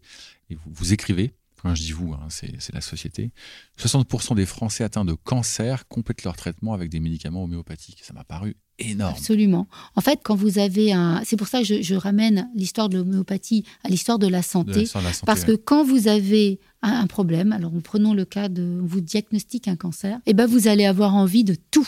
[0.50, 3.32] Et vous, vous écrivez quand je dis vous, hein, c'est la société,
[3.80, 8.02] 60% des Français atteints de cancer complètent leur traitement avec des médicaments homéopathiques.
[8.04, 9.14] Ça m'a paru énorme.
[9.14, 9.68] Absolument.
[9.96, 11.22] En fait, quand vous avez un...
[11.26, 14.86] C'est pour ça que je, ramène l'histoire de l'homéopathie à l'histoire de la santé.
[15.26, 18.80] parce que quand vous avez un, problème, alors prenons le cas de...
[18.82, 21.88] On vous diagnostique un cancer, et eh ben vous allez avoir envie de tout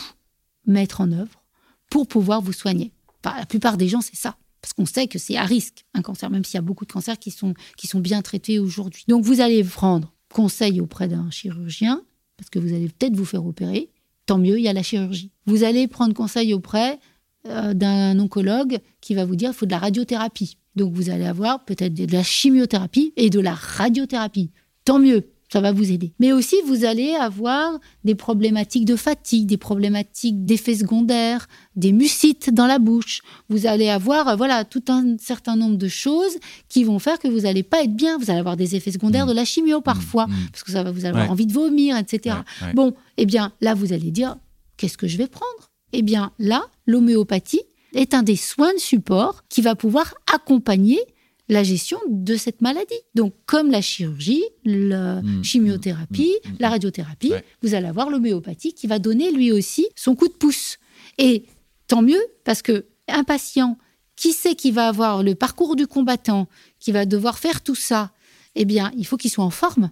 [0.66, 1.42] mettre en œuvre
[1.90, 2.92] pour pouvoir vous soigner.
[3.24, 6.28] la plupart des gens, c'est ça parce qu'on sait que c'est à risque, un cancer,
[6.28, 9.04] même s'il y a beaucoup de cancers qui sont, qui sont bien traités aujourd'hui.
[9.06, 12.02] Donc vous allez prendre conseil auprès d'un chirurgien,
[12.36, 13.90] parce que vous allez peut-être vous faire opérer,
[14.26, 15.30] tant mieux, il y a la chirurgie.
[15.46, 16.98] Vous allez prendre conseil auprès
[17.46, 20.58] euh, d'un oncologue qui va vous dire qu'il faut de la radiothérapie.
[20.74, 24.50] Donc vous allez avoir peut-être de la chimiothérapie et de la radiothérapie.
[24.84, 26.12] Tant mieux, ça va vous aider.
[26.18, 32.52] Mais aussi, vous allez avoir des problématiques de fatigue, des problématiques d'effets secondaires, des mucites
[32.52, 33.22] dans la bouche.
[33.48, 36.36] Vous allez avoir, euh, voilà, tout un certain nombre de choses
[36.68, 38.18] qui vont faire que vous n'allez pas être bien.
[38.18, 39.30] Vous allez avoir des effets secondaires mmh.
[39.30, 40.34] de la chimio parfois, mmh.
[40.50, 42.36] parce que ça va vous avoir envie de vomir, etc.
[42.74, 44.36] Bon, eh bien, là, vous allez dire,
[44.76, 45.70] qu'est-ce que je vais prendre?
[45.92, 47.62] Eh bien, là, l'homéopathie
[47.94, 51.00] est un des soins de support qui va pouvoir accompagner
[51.48, 52.94] la gestion de cette maladie.
[53.14, 57.32] Donc, comme la chirurgie, la mmh, chimiothérapie, mmh, mmh, la radiothérapie,
[57.62, 60.78] vous allez avoir l'homéopathie qui va donner lui aussi son coup de pouce.
[61.18, 61.44] Et
[61.86, 63.78] tant mieux, parce que un patient
[64.16, 66.48] qui sait qu'il va avoir le parcours du combattant,
[66.80, 68.12] qui va devoir faire tout ça,
[68.54, 69.90] eh bien, il faut qu'il soit en forme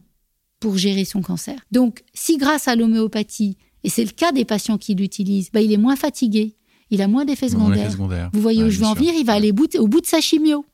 [0.59, 1.61] pour gérer son cancer.
[1.71, 5.73] Donc, si grâce à l'homéopathie, et c'est le cas des patients qui l'utilisent, bah, il
[5.73, 6.57] est moins fatigué,
[6.90, 7.90] il a moins d'effets secondaires.
[8.33, 10.64] Vous voyez où je veux en venir Il va aller au bout de sa chimio.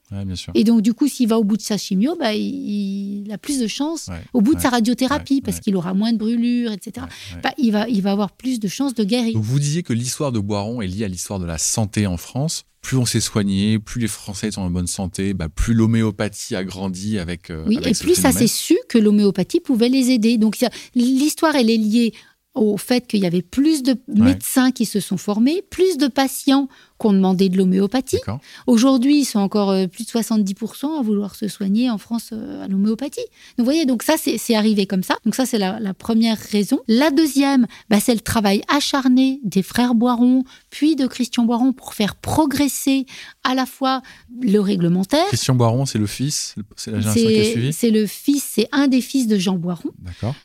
[0.55, 3.61] Et donc, du coup, s'il va au bout de sa chimio, bah, il, a plus
[3.61, 7.07] de chance au bout de sa radiothérapie parce qu'il aura moins de brûlures, etc.
[7.43, 9.35] Bah, il, va, il va avoir plus de chances de guérir.
[9.35, 12.17] Donc, vous disiez que l'histoire de Boiron est liée à l'histoire de la santé en
[12.17, 12.65] France.
[12.81, 16.65] Plus on s'est soigné, plus les Français sont en bonne santé, bah, plus l'homéopathie a
[16.65, 17.51] grandi avec.
[17.51, 20.39] Euh, oui, et plus ça s'est su que l'homéopathie pouvait les aider.
[20.39, 20.57] Donc,
[20.95, 22.15] l'histoire, elle est liée
[22.55, 26.69] au fait qu'il y avait plus de médecins qui se sont formés, plus de patients
[27.01, 28.19] qu'on demandait de l'homéopathie.
[28.67, 32.63] Aujourd'hui, ils sont encore euh, plus de 70% à vouloir se soigner en France euh,
[32.63, 33.25] à l'homéopathie.
[33.57, 35.17] Donc, vous voyez, donc ça, c'est arrivé comme ça.
[35.25, 36.79] Donc, ça, c'est la, première raison.
[36.89, 41.95] La deuxième, bah, c'est le travail acharné des frères Boiron, puis de Christian Boiron pour
[41.95, 43.07] faire progresser
[43.45, 44.03] à la fois
[44.43, 45.27] le réglementaire.
[45.29, 48.69] Christian Boiron, c'est le fils C'est la génération qui a suivi C'est le fils, c'est
[48.73, 49.91] un des fils de Jean Boiron.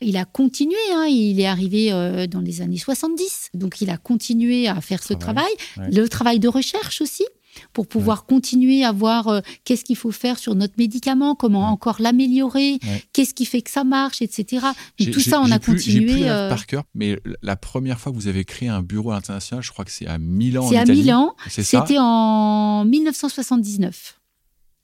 [0.00, 3.50] Il a continué, hein, il est arrivé euh, dans les années 70.
[3.52, 5.44] Donc, il a continué à faire ce travail.
[5.76, 7.24] Le travail de de recherche aussi
[7.72, 11.96] pour pouvoir continuer à voir euh, qu'est-ce qu'il faut faire sur notre médicament, comment encore
[12.00, 12.78] l'améliorer,
[13.12, 14.66] qu'est-ce qui fait que ça marche, etc.
[15.12, 16.12] tout ça, on a continué.
[16.12, 19.64] Plus euh, par cœur, mais la première fois que vous avez créé un bureau international,
[19.64, 20.68] je crois que c'est à Milan.
[20.68, 21.34] C'est à Milan.
[21.48, 24.20] C'était en 1979.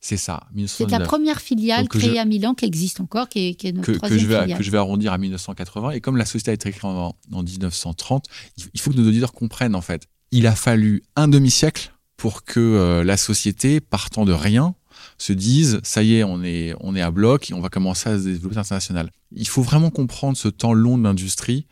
[0.05, 3.93] C'est ça, C'est la première filiale créée à Milan qui existe encore, qui est, notre
[3.93, 4.59] que, je vais, filiale.
[4.59, 5.93] Que je vais arrondir à 1980.
[5.93, 8.27] Et comme la société a été créée en, en 1930,
[8.75, 12.61] il faut que nos auditeurs comprennent en fait il a fallu un demi-siècle pour que
[12.61, 14.75] euh, la société, partant de rien,
[15.19, 18.09] se dise ça y est, on est, on est à bloc et on va commencer
[18.09, 19.11] à se développer international.
[19.35, 21.67] Il faut vraiment comprendre ce temps long de l'industrie.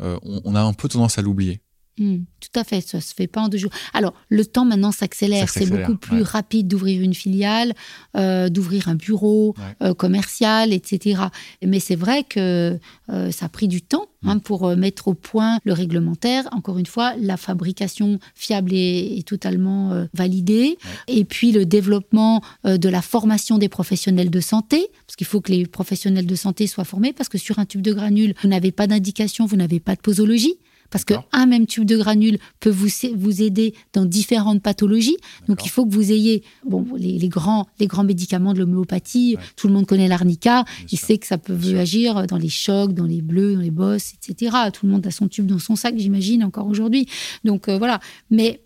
[0.00, 1.60] Euh, on, a un peu tendance à l'oublier.
[1.98, 3.70] Hmm, tout à fait, ça se fait pas en deux jours.
[3.94, 7.72] Alors, le temps maintenant s'accélère, c'est beaucoup plus rapide d'ouvrir une filiale,
[8.16, 11.22] euh, d'ouvrir un bureau euh, commercial, etc.
[11.64, 12.78] Mais c'est vrai que
[13.10, 14.40] euh, ça a pris du temps hein, hmm.
[14.40, 16.46] pour mettre au point le réglementaire.
[16.52, 20.76] Encore une fois, la fabrication fiable est, totalement validée.
[21.08, 25.50] Et puis le développement de la formation des professionnels de santé, parce qu'il faut que
[25.50, 28.70] les professionnels de santé soient formés, parce que sur un tube de granules, vous n'avez
[28.70, 30.58] pas d'indication, vous n'avez pas de posologie.
[30.90, 35.16] Parce qu'un même tube de granule peut vous, vous aider dans différentes pathologies.
[35.48, 39.36] Donc il faut que vous ayez bon, les, grands, les grands médicaments de l'homéopathie.
[39.56, 40.64] Tout le monde connaît l'arnica.
[40.90, 44.14] Il sait que ça peut agir dans les chocs, dans les bleus, dans les bosses,
[44.14, 44.56] etc.
[44.72, 47.08] Tout le monde a son tube dans son sac, j'imagine, encore aujourd'hui.
[47.44, 48.00] Donc euh, voilà.
[48.30, 48.60] Mais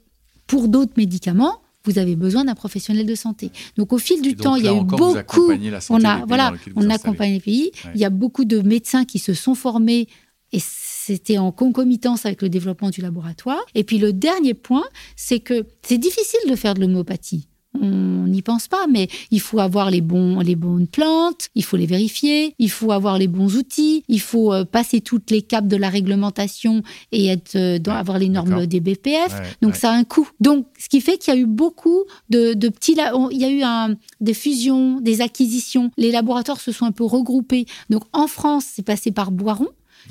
[0.46, 3.50] pour d'autres médicaments, vous avez besoin d'un professionnel de santé.
[3.76, 5.50] Donc au fil du temps, il y a eu beaucoup.
[5.88, 7.70] on a voilà, on accompagne les pays.
[7.94, 10.08] Il y a beaucoup de médecins qui se sont formés
[10.52, 10.60] et
[11.06, 13.64] c'était en concomitance avec le développement du laboratoire.
[13.74, 14.84] Et puis le dernier point,
[15.16, 17.46] c'est que c'est difficile de faire de l'homéopathie.
[17.80, 21.76] On n'y pense pas, mais il faut avoir les, bons, les bonnes plantes, il faut
[21.76, 25.68] les vérifier, il faut avoir les bons outils, il faut euh, passer toutes les capes
[25.68, 26.82] de la réglementation
[27.12, 29.56] et être, euh, dans, avoir les normes des BPF.
[29.62, 30.28] Donc ça a un coût.
[30.40, 32.96] Donc ce qui fait qu'il y a eu beaucoup de, petits...
[33.30, 35.92] Il y a eu un, des fusions, des acquisitions.
[35.96, 37.66] Les laboratoires se sont un peu regroupés.
[37.88, 39.68] Donc en France, c'est passé par Boiron,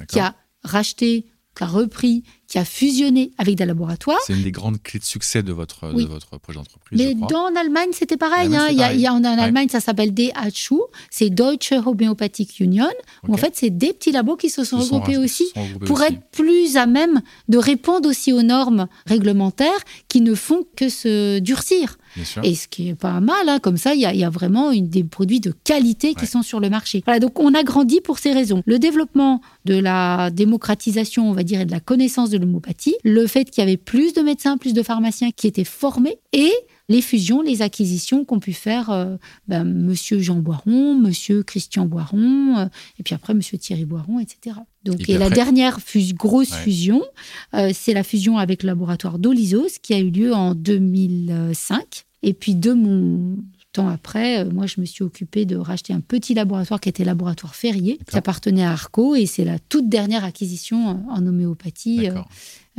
[0.07, 4.19] qui a racheté, qui a repris, qui a fusionné avec des laboratoires.
[4.25, 6.97] C'est une des grandes clés de succès de votre, de votre projet d'entreprise.
[6.97, 8.55] Mais dans en Allemagne, c'était pareil.
[8.55, 8.67] Hein.
[8.69, 12.89] Il, y a, en, Allemagne, ça s'appelle DHU, c'est Deutsche Homöopathic Union,
[13.27, 15.51] où en fait, c'est des petits labos qui se sont regroupés aussi
[15.85, 20.89] pour être plus à même de répondre aussi aux normes réglementaires qui ne font que
[20.89, 21.97] se durcir.
[22.43, 23.59] Et ce qui est pas mal, hein.
[23.59, 26.69] comme ça, il y, a, vraiment une, des produits de qualité qui sont sur le
[26.69, 27.01] marché.
[27.05, 28.63] Voilà, donc on a grandi pour ces raisons.
[28.65, 33.27] Le développement de la démocratisation, on va dire, et de la connaissance de l'homéopathie, le
[33.27, 36.51] fait qu'il y avait plus de médecins, plus de pharmaciens qui étaient formés et
[36.89, 39.15] les fusions, les acquisitions qu'ont pu faire euh,
[39.47, 42.65] ben, Monsieur Jean Boiron, Monsieur Christian Boiron, euh,
[42.99, 44.57] et puis après Monsieur Thierry Boiron, etc.
[44.83, 45.79] Donc, et, la dernière
[46.13, 47.03] grosse fusion,
[47.53, 52.05] euh, c'est la fusion avec le laboratoire d'Olisos qui a eu lieu en 2005.
[52.23, 53.37] Et puis de mon
[53.71, 57.07] temps après, moi, je me suis occupée de racheter un petit laboratoire qui était le
[57.07, 62.09] laboratoire Ferrier, qui appartenait à Arco, et c'est la toute dernière acquisition en homéopathie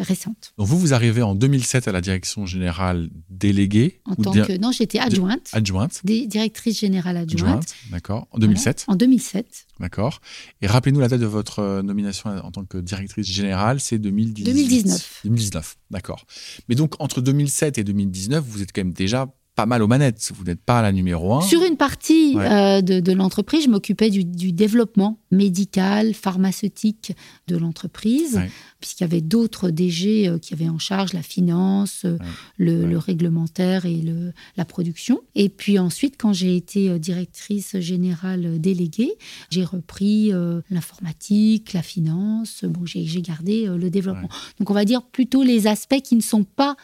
[0.03, 0.53] récente.
[0.59, 4.59] Donc vous, vous arrivez en 2007 à la direction générale déléguée En tant que...
[4.59, 5.49] Non, j'étais adjointe.
[5.53, 6.01] Adjointe.
[6.05, 7.75] directrice générale adjointe.
[7.91, 8.27] D'accord.
[8.31, 9.67] En 2007 En 2007.
[9.81, 10.21] D'accord.
[10.61, 14.55] Et rappelez-nous la date de votre euh, nomination en tant que directrice générale, c'est 2019.
[14.55, 15.21] 2019.
[15.25, 16.27] 2019, d'accord.
[16.69, 20.33] Mais donc, entre 2007 et 2019, vous êtes quand même déjà pas mal aux manettes.
[20.35, 21.41] Vous n'êtes pas la numéro un.
[21.43, 27.13] Sur une partie euh, de, l'entreprise, je m'occupais du, développement médical, pharmaceutique
[27.47, 28.41] de l'entreprise,
[28.81, 32.17] puisqu'il y avait d'autres DG euh, qui avaient en charge la finance, euh,
[32.59, 35.21] le, réglementaire et le, la production.
[35.35, 39.13] Et puis ensuite, quand j'ai été directrice générale déléguée,
[39.51, 40.33] j'ai repris
[40.71, 42.65] l'informatique, la finance.
[42.65, 44.29] Bon, j'ai gardé le développement.
[44.59, 46.77] Donc on va dire plutôt les aspects qui ne sont pas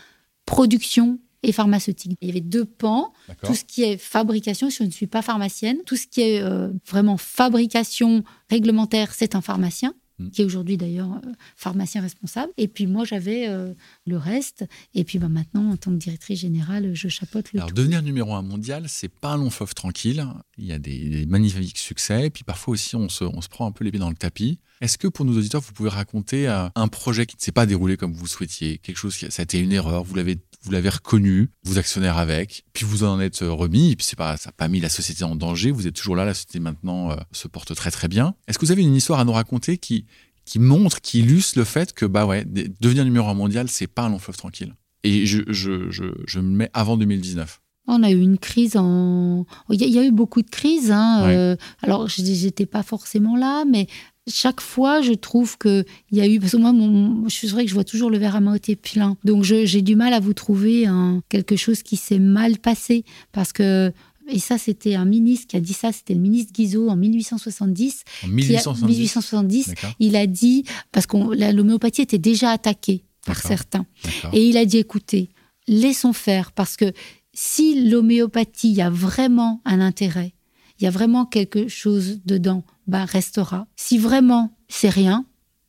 [0.47, 2.17] production et pharmaceutique.
[2.21, 3.13] Il y avait deux pans.
[3.45, 5.79] Tout ce qui est fabrication, je ne suis pas pharmacienne.
[5.87, 10.31] Tout ce qui est euh, vraiment fabrication réglementaire, c'est un pharmacien hmm.
[10.31, 12.53] qui est aujourd'hui d'ailleurs euh, pharmacien responsable.
[12.57, 13.75] Et puis moi, j'avais euh,
[14.07, 14.65] le reste.
[14.95, 18.35] Et puis bah, maintenant, en tant que directrice générale, je chapeaute le Alors, devenir numéro
[18.35, 20.27] un mondial, c'est pas un long fleuve tranquille.
[20.59, 22.27] Il y a des, magnifiques succès.
[22.27, 24.17] Et puis parfois aussi, on se, on se prend un peu les pieds dans le
[24.17, 24.59] tapis.
[24.83, 27.97] Est-ce que pour nos auditeurs, vous pouvez raconter un projet qui ne s'est pas déroulé
[27.97, 28.77] comme vous souhaitiez?
[28.77, 32.19] Quelque chose qui ça a été une erreur, vous l'avez vous l'avez reconnu, vous actionnaire
[32.19, 34.81] avec, puis vous en êtes euh, remis, et puis c'est pas, ça n'a pas mis
[34.81, 37.93] la société en danger, vous êtes toujours là, la société maintenant euh, se porte très
[37.93, 38.35] très bien.
[38.49, 40.07] Est-ce que vous avez une histoire à nous raconter qui,
[40.45, 42.45] qui montre, qui illustre le fait que bah ouais,
[42.81, 44.75] devenir numéro un mondial, c'est pas un long fleuve tranquille?
[45.05, 47.61] Et je, je, je, je me mets avant 2019.
[47.89, 49.47] On a eu une crise en.
[49.71, 50.91] Il y, a eu beaucoup de crises.
[50.91, 51.23] Hein.
[51.29, 53.87] Euh, alors, j'étais pas forcément là, mais
[54.29, 56.41] chaque fois, je trouve qu'il y a eu.
[56.41, 58.77] Parce que moi, mon, je suis vrai que je vois toujours le verre à moitié
[58.77, 59.17] plein.
[59.25, 63.05] Donc, j'ai du mal à vous trouver un, quelque chose qui s'est mal passé.
[63.33, 63.93] Parce que.
[64.29, 68.03] Et ça, c'était un ministre qui a dit ça, c'était le ministre Guizot en 1870.
[68.25, 71.17] En 1870, il a dit, parce que
[71.53, 73.87] l'homéopathie était déjà attaquée par certains.
[74.33, 75.31] Et il a dit, écoutez,
[75.69, 76.93] laissons faire, parce que
[77.35, 80.33] si l'homéopathie, a vraiment un intérêt,
[80.79, 83.67] il y a vraiment quelque chose dedans, bah, restera.
[83.77, 85.25] Si vraiment c'est rien,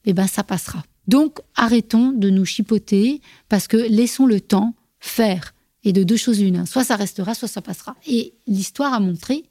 [0.05, 0.83] eh ben, ça passera.
[1.07, 5.53] Donc, arrêtons de nous chipoter parce que laissons le temps faire.
[5.83, 7.95] Et de deux choses une, soit ça restera, soit ça passera.
[8.07, 9.45] Et l'histoire a montré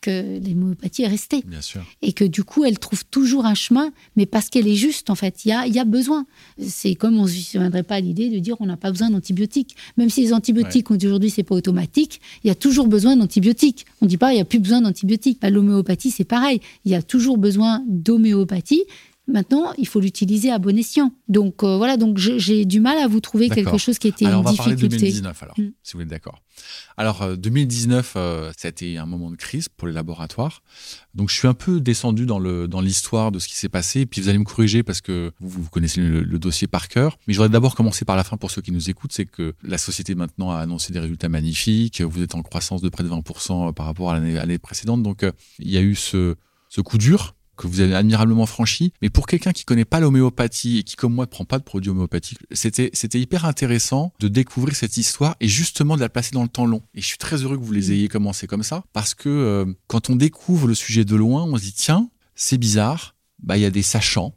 [0.00, 1.42] que l'homéopathie est restée.
[1.46, 1.82] Bien sûr.
[2.02, 5.14] Et que du coup, elle trouve toujours un chemin, mais parce qu'elle est juste, en
[5.14, 5.44] fait.
[5.44, 6.26] Il y a, y a besoin.
[6.60, 9.10] C'est comme on ne se viendrait pas à l'idée de dire on n'a pas besoin
[9.10, 9.76] d'antibiotiques.
[9.96, 13.86] Même si les antibiotiques, aujourd'hui, aujourd'hui, c'est pas automatique, il y a toujours besoin d'antibiotiques.
[14.00, 15.40] On ne dit pas il n'y a plus besoin d'antibiotiques.
[15.40, 16.60] Bah, l'homéopathie, c'est pareil.
[16.84, 18.84] Il y a toujours besoin d'homéopathie.
[19.28, 21.12] Maintenant, il faut l'utiliser à bon escient.
[21.28, 24.40] Donc euh, voilà, donc j'ai du mal à vous trouver quelque chose qui était alors,
[24.40, 24.80] une on va difficulté.
[24.80, 25.68] Parler de 2019 alors, mm.
[25.82, 26.40] si vous êtes d'accord.
[26.96, 30.62] Alors 2019, euh, euh, ça a été un moment de crise pour les laboratoires.
[31.14, 34.06] Donc je suis un peu descendu dans le dans l'histoire de ce qui s'est passé.
[34.06, 37.18] Puis vous allez me corriger parce que vous, vous connaissez le, dossier par cœur.
[37.26, 39.54] Mais je voudrais d'abord commencer par la fin pour ceux qui nous écoutent, c'est que
[39.62, 42.00] la société maintenant a annoncé des résultats magnifiques.
[42.00, 45.02] Vous êtes en croissance de près de 20% par rapport à l'année précédente.
[45.02, 45.26] Donc
[45.58, 46.36] il y a eu ce
[46.70, 48.92] ce coup dur que vous avez admirablement franchi.
[49.02, 51.64] Mais pour quelqu'un qui connaît pas l'homéopathie et qui, comme moi, ne prend pas de
[51.64, 56.30] produits homéopathiques, c'était, c'était hyper intéressant de découvrir cette histoire et justement de la placer
[56.32, 56.82] dans le temps long.
[56.94, 59.66] Et je suis très heureux que vous les ayez commencé comme ça parce que euh,
[59.88, 63.16] quand on découvre le sujet de loin, on se dit, tiens, c'est bizarre.
[63.42, 64.34] Bah, il y a des sachants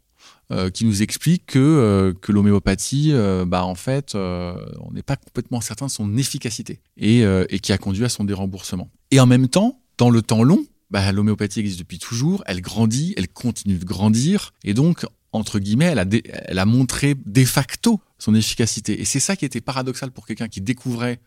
[0.52, 3.14] euh, qui nous expliquent que, euh, que l'homéopathie,
[3.48, 7.78] bah, en fait, on n'est pas complètement certain de son efficacité et, et qui a
[7.78, 8.90] conduit à son déremboursement.
[9.12, 13.14] Et en même temps, dans le temps long, bah, l'homéopathie existe depuis toujours, elle grandit,
[13.18, 16.06] elle continue de grandir, et donc, entre guillemets, elle a,
[16.46, 19.02] elle a montré de facto son efficacité.
[19.02, 21.20] Et c'est ça qui était paradoxal pour quelqu'un qui découvrait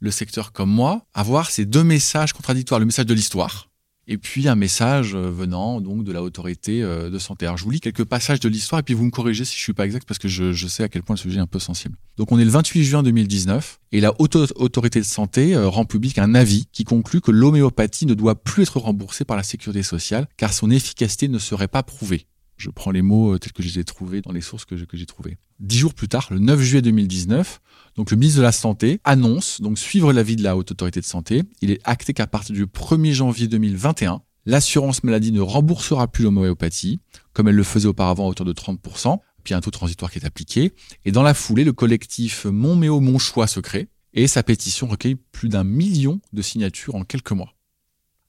[0.00, 3.70] le secteur comme moi, avoir ces deux messages contradictoires, le message de l'histoire,
[4.06, 7.46] et puis un message euh, venant donc de la autorité euh, de santé.
[7.46, 9.62] Alors je vous lis quelques passages de l'histoire et puis vous me corrigez si je
[9.62, 11.46] suis pas exact parce que je, je, sais à quel point le sujet est un
[11.46, 11.96] peu sensible.
[12.16, 15.84] Donc on est le 28 juin 2019 et la haute autorité de santé euh, rend
[15.84, 19.82] public un avis qui conclut que l'homéopathie ne doit plus être remboursée par la sécurité
[19.82, 22.26] sociale car son efficacité ne serait pas prouvée.
[22.56, 25.06] Je prends les mots tels que je les ai trouvés dans les sources que j'ai
[25.06, 25.36] trouvées.
[25.60, 27.60] Dix jours plus tard, le 9 juillet 2019,
[27.96, 31.04] donc le ministre de la Santé annonce donc suivre l'avis de la Haute Autorité de
[31.04, 31.42] Santé.
[31.62, 37.00] Il est acté qu'à partir du 1er janvier 2021, l'assurance maladie ne remboursera plus l'homéopathie,
[37.32, 40.26] comme elle le faisait auparavant à hauteur de 30%, puis un taux transitoire qui est
[40.26, 40.72] appliqué.
[41.04, 45.16] Et dans la foulée, le collectif Montméo Mon Choix se crée et sa pétition recueille
[45.16, 47.53] plus d'un million de signatures en quelques mois.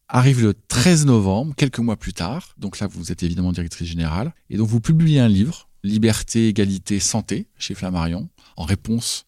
[0.08, 4.34] Arrive le 13 novembre, quelques mois plus tard, donc là vous êtes évidemment directrice générale,
[4.50, 9.26] et donc vous publiez un livre, Liberté, Égalité, Santé, chez Flammarion, en réponse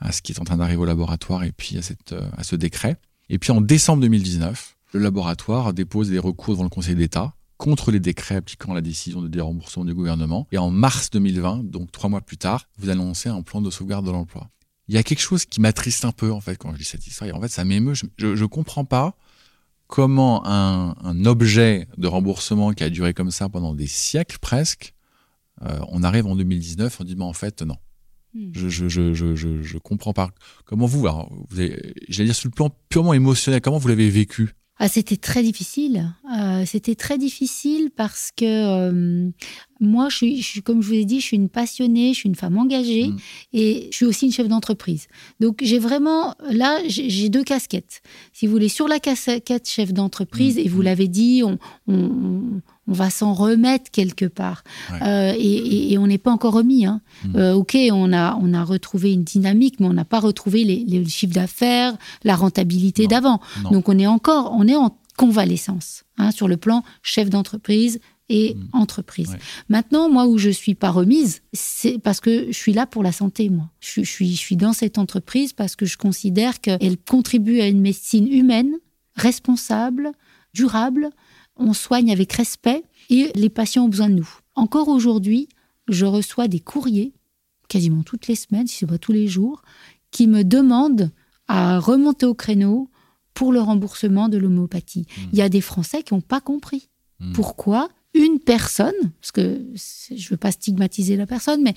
[0.00, 2.42] à ce qui est en train d'arriver au laboratoire et puis à, cette, euh, à
[2.42, 2.96] ce décret.
[3.28, 7.90] Et puis en décembre 2019, le laboratoire dépose des recours devant le Conseil d'État contre
[7.90, 10.48] les décrets appliquant la décision de déremboursement du gouvernement.
[10.50, 14.06] Et en mars 2020, donc trois mois plus tard, vous annoncez un plan de sauvegarde
[14.06, 14.48] de l'emploi.
[14.88, 17.06] Il y a quelque chose qui m'attriste un peu en fait quand je lis cette
[17.06, 17.28] histoire.
[17.28, 17.94] Et en fait, ça m'émeut.
[17.94, 19.14] Je, je, comprends pas
[19.90, 24.94] comment un, un, objet de remboursement qui a duré comme ça pendant des siècles presque,
[25.62, 27.76] euh, on arrive en 2019, on dit mais en fait non.
[28.32, 28.52] Hmm.
[28.54, 30.30] Je, je, je, je, je, comprends pas.
[30.64, 31.56] Comment vous, alors, vous
[32.08, 34.54] j'allais dire sur le plan purement émotionnel, comment vous l'avez vécu?
[34.82, 36.10] Ah, c'était très difficile.
[36.34, 39.30] Euh, c'était très difficile parce que euh,
[39.78, 42.34] moi, je suis, comme je vous ai dit, je suis une passionnée, je suis une
[42.34, 43.18] femme engagée mm.
[43.52, 45.06] et je suis aussi une chef d'entreprise.
[45.38, 48.00] Donc, j'ai vraiment, là, j'ai deux casquettes.
[48.32, 50.60] Si vous voulez, sur la casquette chef d'entreprise, mm.
[50.60, 54.64] et vous l'avez dit, on, on, on va s'en remettre quelque part.
[55.02, 56.86] Euh, et, on n'est pas encore remis.
[56.86, 57.00] Hein.
[57.24, 57.36] Mm.
[57.36, 61.04] Euh, ok, on a, on a retrouvé une dynamique, mais on n'a pas retrouvé les,
[61.06, 63.40] chiffres d'affaires, la rentabilité d'avant.
[63.70, 68.54] Donc on est encore, on est en convalescence hein, sur le plan chef d'entreprise et
[68.54, 68.68] mm.
[68.72, 69.36] entreprise.
[69.68, 73.12] Maintenant, moi, où je suis pas remise, c'est parce que je suis là pour la
[73.12, 73.68] santé, moi.
[73.80, 77.66] Je, je, suis, je suis dans cette entreprise parce que je considère qu'elle contribue à
[77.66, 78.72] une médecine humaine,
[79.16, 80.12] responsable,
[80.54, 81.10] durable,
[81.60, 84.28] on soigne avec respect et les patients ont besoin de nous.
[84.54, 85.48] Encore aujourd'hui,
[85.88, 87.12] je reçois des courriers,
[87.68, 89.62] quasiment toutes les semaines, si ce n'est pas tous les jours,
[90.10, 91.10] qui me demandent
[91.46, 92.90] à remonter au créneau
[93.34, 95.06] pour le remboursement de l'homéopathie.
[95.16, 95.28] Hmm.
[95.32, 96.88] Il y a des Français qui n'ont pas compris.
[97.20, 97.32] Hmm.
[97.32, 101.74] Pourquoi une personne, parce que je ne veux pas stigmatiser la personne, mais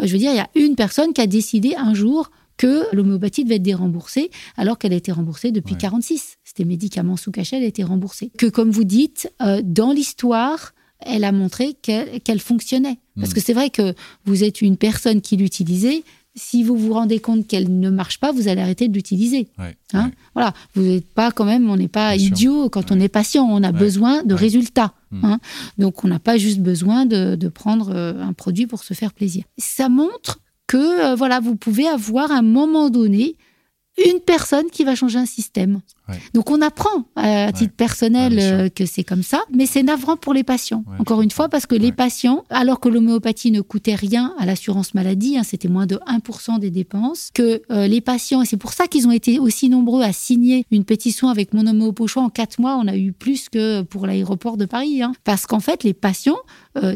[0.00, 2.84] euh, je veux dire, il y a une personne qui a décidé un jour que
[2.94, 6.36] l'homéopathie devait être déremboursée, alors qu'elle a été remboursée depuis 1946.
[6.44, 8.30] C'était médicaments sous cachet, elle a été remboursée.
[8.38, 12.98] Que comme vous dites, euh, dans l'histoire, elle a montré qu'elle fonctionnait.
[13.16, 13.34] Parce hmm.
[13.34, 16.02] que c'est vrai que vous êtes une personne qui l'utilisait.
[16.36, 19.46] Si vous vous rendez compte qu'elle ne marche pas, vous allez arrêter de l'utiliser.
[19.92, 20.10] Hein?
[20.34, 23.46] Voilà, vous n'êtes pas quand même, on n'est pas idiot quand on est patient.
[23.48, 24.94] On a besoin de résultats.
[25.12, 25.24] Hmm.
[25.24, 25.40] Hein?
[25.78, 29.12] Donc on n'a pas juste besoin de, de, prendre euh, un produit pour se faire
[29.12, 29.44] plaisir.
[29.58, 30.40] Ça montre
[30.74, 33.36] que euh, voilà, vous pouvez avoir à un moment donné
[34.04, 35.80] une personne qui va changer un système.
[36.34, 40.34] Donc on apprend à titre personnel euh, que c'est comme ça, mais c'est navrant pour
[40.34, 40.84] les patients.
[40.98, 44.94] Encore une fois, parce que les patients, alors que l'homéopathie ne coûtait rien à l'assurance
[44.94, 48.72] maladie, hein, c'était moins de 1% des dépenses, que euh, les patients, et c'est pour
[48.72, 52.58] ça qu'ils ont été aussi nombreux à signer une pétition avec mon homéopochois en quatre
[52.58, 55.12] mois, on a eu plus que pour l'aéroport de Paris, hein.
[55.22, 56.38] parce qu'en fait les patients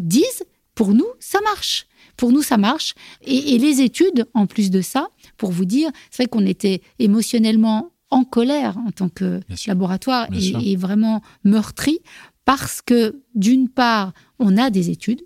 [0.01, 0.43] disent,
[0.75, 1.87] pour nous, ça marche.
[2.19, 2.95] Pour nous, ça marche.
[3.23, 7.93] Et, les études, en plus de ça, pour vous dire, c'est vrai qu'on était émotionnellement
[8.11, 12.01] en colère en tant que laboratoire et, vraiment meurtri
[12.45, 15.23] parce que d'une part, on a des études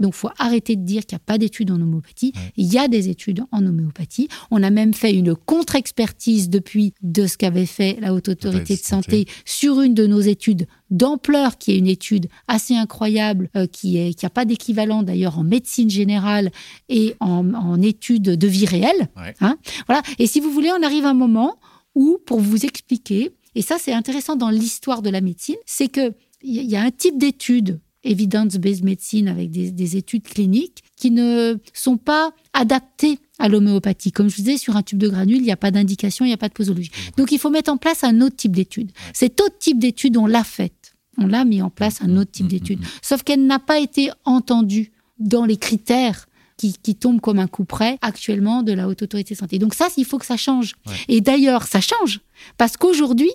[0.00, 2.32] donc, il faut arrêter de dire qu'il n'y a pas d'études en homéopathie.
[2.56, 4.28] Il y a des études en homéopathie.
[4.50, 8.82] On a même fait une contre-expertise depuis de ce qu'avait fait la Haute Autorité de
[8.82, 13.94] santé, sur une de nos études d'ampleur, qui est une étude assez incroyable, euh, qui
[13.94, 16.50] n'a qui pas d'équivalent d'ailleurs en médecine générale
[16.88, 19.08] et en, études de vie réelle.
[19.40, 19.58] Hein.
[19.86, 20.02] voilà.
[20.18, 21.56] Et si vous voulez, on arrive à un moment
[21.94, 26.12] où, pour vous expliquer, et ça c'est intéressant dans l'histoire de la médecine, c'est qu'il
[26.42, 32.32] y a un type d'étude evidence-based medicine avec des, études cliniques qui ne sont pas
[32.52, 34.12] adaptées à l'homéopathie.
[34.12, 36.28] Comme je vous disais, sur un tube de granule, il n'y a pas d'indication, il
[36.28, 36.90] n'y a pas de posologie.
[37.16, 38.92] Donc il faut mettre en place un autre type d'étude.
[39.12, 40.94] Cet autre type d'étude, on l'a faite.
[41.18, 42.80] On l'a mis en place un autre type d'étude.
[43.02, 47.98] Sauf qu'elle n'a pas été entendue dans les critères qui, tombent comme un coup près
[48.00, 49.58] actuellement de la Haute Autorité de Santé.
[49.58, 50.74] Donc ça, il faut que ça change.
[51.08, 52.20] Et d'ailleurs, ça change.
[52.56, 53.30] Parce qu'aujourd'hui,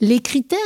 [0.00, 0.58] les critères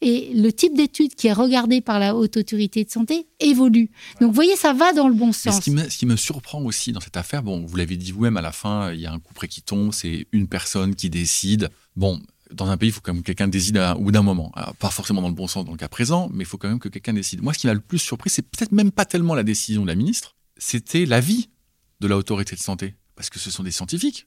[0.00, 3.90] et le type d'étude qui est regardé par la haute autorité de santé évolue.
[4.20, 5.56] Donc, vous voyez, ça va dans le bon sens.
[5.56, 8.52] Ce qui, me, surprend aussi dans cette affaire, bon, vous l'avez dit vous-même, à la
[8.52, 11.70] fin, il y a un coup près qui tombe, c'est une personne qui décide.
[11.96, 12.20] Bon,
[12.52, 14.52] dans un pays, il faut quand même que quelqu'un décide à, ou d'un moment.
[14.78, 16.78] pas forcément dans le bon sens dans le cas présent, mais il faut quand même
[16.78, 17.42] que quelqu'un décide.
[17.42, 19.88] Moi, ce qui m'a le plus surpris, c'est peut-être même pas tellement la décision de
[19.88, 21.48] la ministre, c'était l'avis
[22.00, 22.94] de la autorité de santé.
[23.14, 24.26] Parce que ce sont des scientifiques.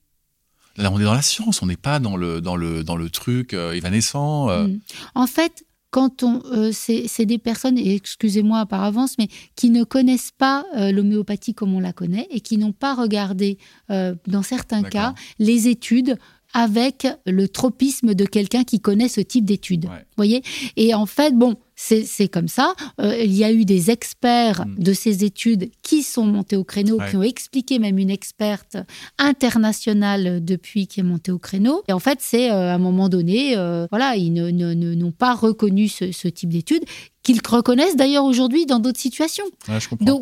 [0.77, 3.09] Là, on est dans la science, on n'est pas dans le, dans le, dans le
[3.09, 4.49] truc euh, évanescent.
[4.49, 4.67] Euh.
[4.67, 4.79] Mm.
[5.15, 9.83] En fait, quand on, euh, c'est des personnes, et excusez-moi par avance, mais qui ne
[9.83, 13.59] connaissent pas l'homéopathie comme on la connaît et qui n'ont pas regardé,
[13.89, 16.17] dans certains cas, les études
[16.53, 19.89] avec le tropisme de quelqu'un qui connaît ce type d'études.
[20.15, 20.43] voyez?
[20.77, 22.73] Et en fait, bon, c'est comme ça.
[23.01, 24.75] Euh, il y a eu des experts mm.
[24.77, 28.77] de ces études qui sont montés au créneau, qui ont expliqué, même une experte
[29.17, 31.83] internationale depuis qui est montée au créneau.
[31.87, 35.87] Et en fait, c'est euh, à un moment donné, euh, voilà, ils n'ont pas reconnu
[35.87, 36.83] ce, ce type d'études
[37.23, 39.45] qu'ils reconnaissent d'ailleurs aujourd'hui dans d'autres situations.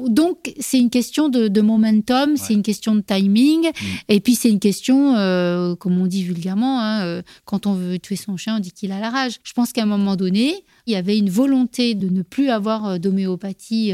[0.07, 3.85] donc, c'est une question de, momentum, c'est une question de timing, mm.
[4.09, 7.99] et puis c'est une question, euh, comme on dit vulgairement, hein, euh, quand on veut
[7.99, 9.39] tuer son chien, on dit qu'il a la rage.
[9.43, 12.85] Je pense qu'à un moment donné, il y avait une volonté de ne plus avoir
[12.85, 13.93] euh, d'homéopathie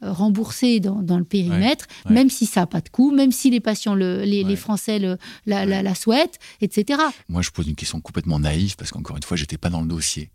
[0.00, 3.94] remboursée dans, le périmètre, même si ça n'a pas de coût, même si les patients,
[3.94, 7.00] les, Français le, la, la souhaitent, etc.
[7.28, 9.88] Moi, je pose une question complètement naïve, parce qu'encore une fois, j'étais pas dans le
[9.88, 10.30] dossier.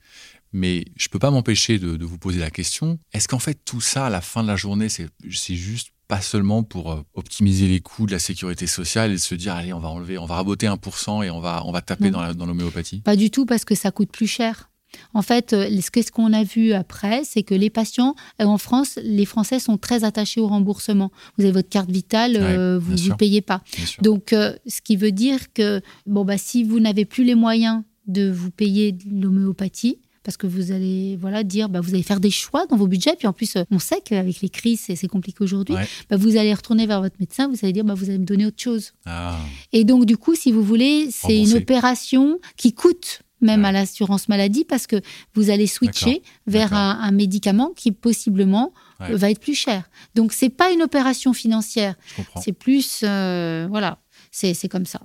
[0.54, 4.06] Mais je peux pas m'empêcher de, vous poser la question est-ce qu'en fait tout ça,
[4.06, 5.10] à la fin de la journée, c'est
[5.56, 9.56] juste pas seulement pour euh, optimiser les coûts de la sécurité sociale et se dire
[9.56, 12.46] allez, on va enlever, on va raboter 1% et on va, on va taper dans
[12.46, 13.02] l'homéopathie?
[13.02, 14.70] Pas du tout, parce que ça coûte plus cher.
[15.16, 19.00] En fait, euh, ce qu'on a vu après, c'est que les patients, euh, en France,
[19.02, 21.12] les Français sont très attachés au remboursement.
[21.38, 22.34] Vous avez votre carte vitale,
[22.78, 23.64] vous ne payez pas.
[24.02, 28.30] Donc, ce qui veut dire que bon, bah, si vous n'avez plus les moyens de
[28.30, 32.66] vous payer l'homéopathie, parce que vous allez voilà dire bah, vous allez faire des choix
[32.68, 33.16] dans vos budgets.
[33.18, 35.76] Puis en plus on sait qu'avec les crises c'est compliqué aujourd'hui.
[36.10, 38.46] Bah, vous allez retourner vers votre médecin vous allez dire bah, vous allez me donner
[38.46, 38.94] autre chose.
[39.06, 39.38] Ah.
[39.72, 44.30] et donc du coup si vous voulez c'est une opération qui coûte même à l'assurance
[44.30, 44.96] maladie parce que
[45.36, 49.90] vous allez switcher vers un, médicament qui possiblement va être plus cher.
[50.16, 51.96] Donc c'est pas une opération financière,
[52.42, 54.00] c'est plus euh, voilà
[54.36, 55.00] c'est comme ça.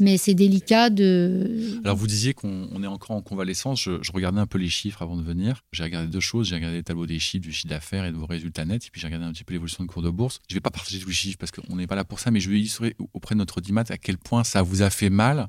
[0.00, 1.80] Mais c'est délicat de.
[1.84, 3.80] Alors, vous disiez qu'on est encore en convalescence.
[3.80, 5.62] Je, regardais un peu les chiffres avant de venir.
[5.70, 6.48] J'ai regardé deux choses.
[6.48, 8.84] J'ai regardé le tableau des chiffres, du chiffre d'affaires et de vos résultats nets.
[8.84, 10.40] Et puis, j'ai regardé un petit peu l'évolution de cours de bourse.
[10.48, 12.32] Je ne vais pas partager tous les chiffres parce qu'on n'est pas là pour ça,
[12.32, 15.10] mais je vais illustrer auprès de notre dimat à quel point ça vous a fait
[15.10, 15.48] mal.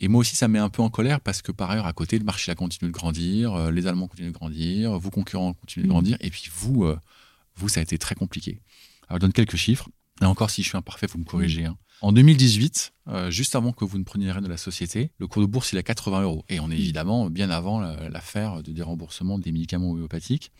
[0.00, 1.92] Et moi aussi, ça me met un peu en colère parce que par ailleurs, à
[1.92, 5.54] côté, le marché a continué de grandir, euh, les Allemands continuent de grandir, vos concurrents
[5.54, 5.92] continuent de mmh.
[5.92, 6.98] grandir, et puis vous, euh,
[7.54, 8.60] vous, ça a été très compliqué.
[9.08, 9.88] Alors, je donne quelques chiffres.
[10.20, 11.66] Et encore, si je suis imparfait, vous me corrigez.
[11.66, 11.76] Hein.
[12.00, 15.42] En 2018, euh, juste avant que vous ne preniez rien de la société, le cours
[15.42, 16.44] de bourse il est à 80 euros.
[16.48, 20.52] Et on est évidemment bien avant l'affaire de déremboursement des médicaments homéopathiques.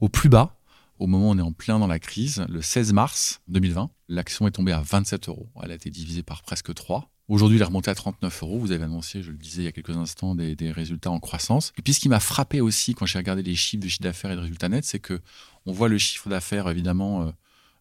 [0.00, 0.56] Au plus bas,
[0.98, 4.46] au moment où on est en plein dans la crise, le 16 mars 2020, l'action
[4.46, 5.48] est tombée à 27 euros.
[5.62, 7.10] Elle a été divisée par presque 3.
[7.28, 8.58] Aujourd'hui, elle est remontée à 39 euros.
[8.58, 11.72] Vous avez annoncé, je le disais il y a quelques instants, des, résultats en croissance.
[11.78, 14.30] Et puis, ce qui m'a frappé aussi quand j'ai regardé les chiffres de chiffre d'affaires
[14.30, 15.20] et de résultats nets, c'est que
[15.66, 17.30] on voit le chiffre d'affaires évidemment euh,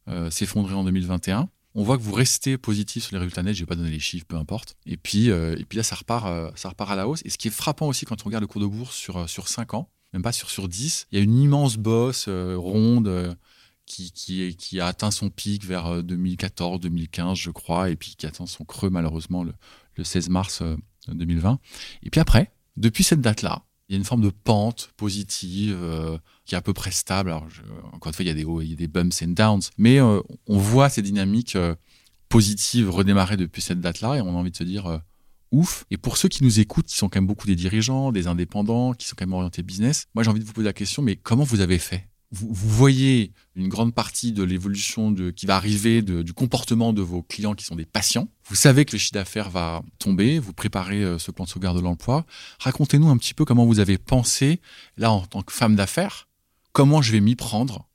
[0.08, 3.56] euh, s'effondrer en 2021 on voit que vous restez positif sur les résultats nets.
[3.56, 4.76] Je vais pas donner les chiffres, peu importe.
[4.86, 7.22] Et puis, euh, et puis là, ça repart, euh, ça repart à la hausse.
[7.26, 9.28] Et ce qui est frappant aussi quand on regarde le cours de bourse sur, euh,
[9.28, 13.36] sur 5 ans, même pas sur, sur 10, il y a une immense bosse ronde
[13.88, 18.28] qui, qui, qui, a atteint son pic vers 2014, 2015, je crois, et puis qui
[18.28, 19.54] atteint son creux malheureusement le,
[19.96, 20.62] le 16 mars
[21.08, 21.60] 2020.
[22.04, 23.64] Et puis après, depuis cette date-là,
[23.94, 27.30] il y a une forme de pente positive euh, qui est à peu près stable.
[27.30, 27.48] Alors,
[27.92, 29.62] encore une fois, il y a des hauts, il y a des bumps and downs,
[29.78, 31.76] mais euh, on voit ces dynamiques euh,
[32.28, 35.00] positives redémarrer depuis cette date-là et on a envie de se dire
[35.52, 35.86] ouf.
[35.92, 38.94] Et pour ceux qui nous écoutent, qui sont quand même beaucoup des dirigeants, des indépendants,
[38.94, 41.16] qui sont quand même orientés business, moi j'ai envie de vous poser la question, mais
[41.16, 42.10] comment vous avez fait?
[42.34, 47.54] Vous, voyez une grande partie de l'évolution qui va arriver du comportement de vos clients
[47.54, 48.28] qui sont des patients.
[48.46, 51.78] Vous savez que le chiffre d'affaires va tomber, vous préparez euh, ce plan de sauvegarde
[51.78, 52.26] de l'emploi.
[52.60, 54.60] Racontez-nous un petit peu comment vous avez pensé,
[54.98, 56.28] là en tant que femme d'affaires,
[56.72, 57.88] comment je vais m'y prendre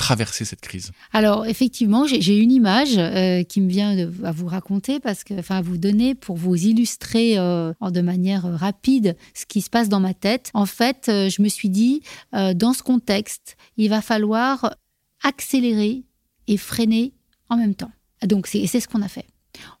[0.00, 4.98] traverser cette crise Alors effectivement, j'ai une image euh, qui me vient à vous raconter
[4.98, 9.60] parce que, enfin, à vous donner pour vous illustrer euh, de manière rapide ce qui
[9.60, 10.50] se passe dans ma tête.
[10.54, 12.00] En fait, euh, je me suis dit,
[12.32, 14.74] dans ce contexte, il va falloir
[15.22, 16.02] accélérer
[16.46, 17.12] et freiner
[17.50, 17.92] en même temps.
[18.24, 19.26] Donc c'est ce qu'on a fait.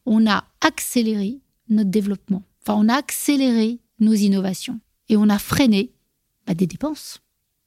[0.04, 1.38] On a accéléré
[1.70, 2.42] notre développement.
[2.62, 5.92] Enfin, on a accéléré nos innovations et on a freiné
[6.46, 7.20] bah, des dépenses.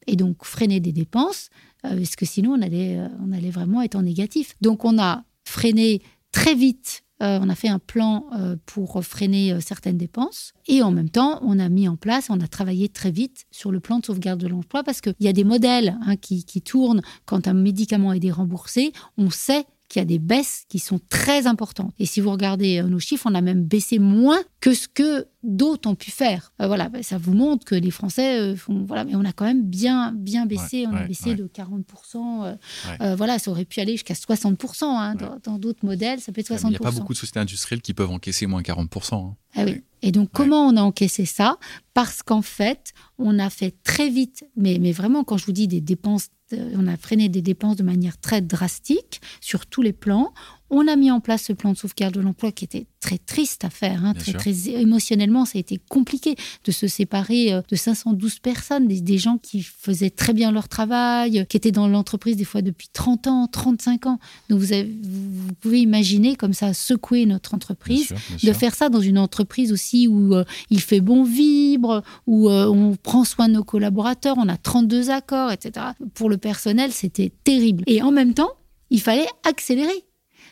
[0.05, 3.81] Et donc freiner des dépenses, euh, parce que sinon on allait, euh, on allait vraiment
[3.81, 4.55] être en négatif.
[4.61, 8.25] Donc on a freiné très vite, euh, on a fait un plan
[8.65, 12.47] pour freiner certaines dépenses, et en même temps on a mis en place, on a
[12.47, 15.43] travaillé très vite sur le plan de sauvegarde de l'emploi, parce qu'il y a des
[15.43, 20.05] modèles hein, qui, qui tournent quand un médicament est déremboursé, on sait qu'il y a
[20.05, 21.93] des baisses qui sont très importantes.
[21.99, 25.87] Et si vous regardez nos chiffres, on a même baissé moins que ce que d'autres
[25.89, 26.51] ont pu faire.
[26.61, 28.85] Euh, voilà, bah, ça vous montre que les Français euh, font.
[28.85, 30.87] Voilà, mais on a quand même bien, bien baissé.
[30.87, 32.57] on a baissé de 40%.
[33.01, 34.85] Euh, voilà, ça aurait pu aller jusqu'à 60%.
[34.85, 36.61] Hein, dans d'autres modèles, ça peut être 60%.
[36.63, 39.15] Il n'y a pas beaucoup de sociétés industrielles qui peuvent encaisser moins 40%.
[39.15, 39.35] Hein.
[39.55, 39.83] Ah oui.
[40.01, 41.57] Et donc, comment on a encaissé ça?
[41.93, 45.67] Parce qu'en fait, on a fait très vite, mais, mais vraiment, quand je vous dis
[45.67, 46.27] des dépenses,
[46.75, 50.33] on a freiné des dépenses de manière très drastique sur tous les plans.
[50.75, 53.63] On a mis en place ce plan de sauvegarde de l'emploi qui était très triste
[53.63, 57.75] à faire, hein, très, très émotionnellement, ça a été compliqué de se séparer euh, de
[57.75, 62.43] 512 personnes, des, gens qui faisaient très bien leur travail, qui étaient dans l'entreprise des
[62.43, 64.19] fois depuis 30 ans, 35 ans.
[64.49, 64.67] Donc vous,
[65.03, 68.11] vous pouvez imaginer comme ça secouer notre entreprise,
[68.41, 72.65] de faire ça dans une entreprise aussi où euh, il fait bon vivre, où euh,
[72.65, 75.87] on prend soin de nos collaborateurs, on a 32 accords, etc.
[76.15, 77.83] Pour le personnel, c'était terrible.
[77.85, 78.53] Et en même temps,
[78.89, 80.03] il fallait accélérer.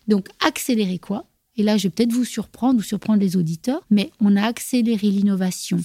[0.08, 1.28] Donc accélérer quoi?
[1.58, 5.10] Et là, je vais peut-être vous surprendre ou surprendre les auditeurs, mais on a accéléré
[5.10, 5.80] l'innovation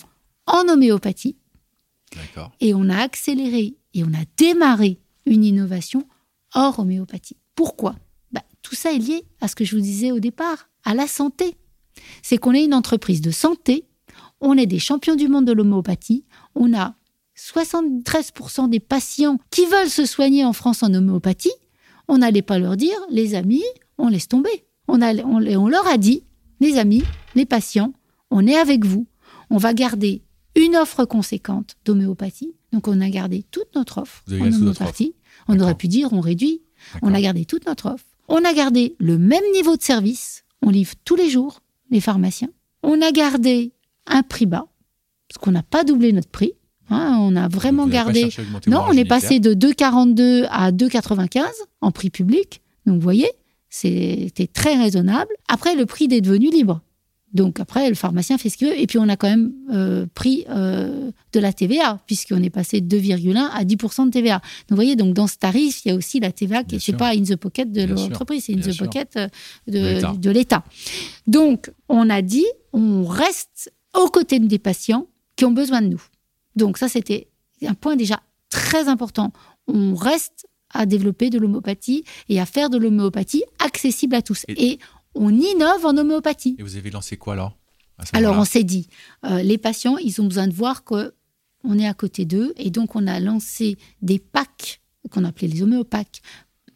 [0.46, 1.36] en homéopathie.
[2.60, 6.06] Et on a accéléré et on a démarré une innovation
[6.54, 7.36] hors homéopathie.
[7.54, 7.96] Pourquoi?
[8.32, 11.06] Bah, Tout ça est lié à ce que je vous disais au départ, à la
[11.08, 11.56] santé.
[12.22, 13.84] C'est qu'on est une entreprise de santé,
[14.40, 16.94] on est des champions du monde de l'homéopathie, on a
[17.36, 21.52] 73% des patients qui veulent se soigner en France en homéopathie,
[22.08, 23.64] on n'allait pas leur dire, les amis,
[23.98, 24.64] on laisse tomber.
[24.88, 26.22] On, on, leur a dit,
[26.60, 27.02] les amis,
[27.34, 27.92] les patients,
[28.30, 29.06] on est avec vous.
[29.50, 30.22] On va garder
[30.54, 32.54] une offre conséquente d'homéopathie.
[32.72, 35.14] Donc on a gardé toute notre offre en homéopathie.
[35.48, 36.62] On aurait pu dire, on réduit.
[37.02, 38.04] On a gardé toute notre offre.
[38.28, 40.44] On a gardé le même niveau de service.
[40.62, 42.50] On livre tous les jours les pharmaciens.
[42.82, 43.72] On a gardé
[44.06, 44.66] un prix bas,
[45.28, 46.52] parce qu'on n'a pas doublé notre prix.
[46.90, 48.28] Hein, on a vraiment gardé.
[48.66, 51.44] Non, on est passé de 2,42 à 2,95
[51.80, 52.62] en prix public.
[52.86, 53.30] Donc, vous voyez,
[53.76, 55.30] c'était très raisonnable.
[55.48, 56.80] Après, le prix est devenu libre.
[57.32, 58.80] Donc après, le pharmacien fait ce qu'il veut.
[58.80, 62.80] Et puis on a quand même euh, pris euh, de la TVA, puisqu'on est passé
[62.80, 64.36] de 2,1 à 10% de TVA.
[64.36, 66.96] Donc vous voyez, donc dans ce tarif, il y a aussi la TVA qui n'est
[66.96, 69.28] pas in the pocket de l'entreprise, c'est in the pocket euh,
[69.66, 70.64] de l'État.
[71.26, 75.06] Donc on a dit, on reste aux côtés des patients
[75.36, 76.02] qui ont besoin de nous.
[76.54, 77.28] Donc ça, c'était
[77.66, 79.32] un point déjà très important.
[79.66, 80.45] On reste
[80.76, 84.44] à développer de l'homéopathie et à faire de l'homéopathie accessible à tous.
[84.48, 84.78] Et,
[85.16, 86.56] on innove en homéopathie.
[86.58, 87.56] Et vous avez lancé quoi alors
[88.12, 88.88] Alors on s'est dit,
[89.24, 92.52] euh, les patients, ils ont besoin de voir qu'on est à côté d'eux.
[92.56, 96.20] Et donc on a lancé des packs qu'on appelait les homéopathes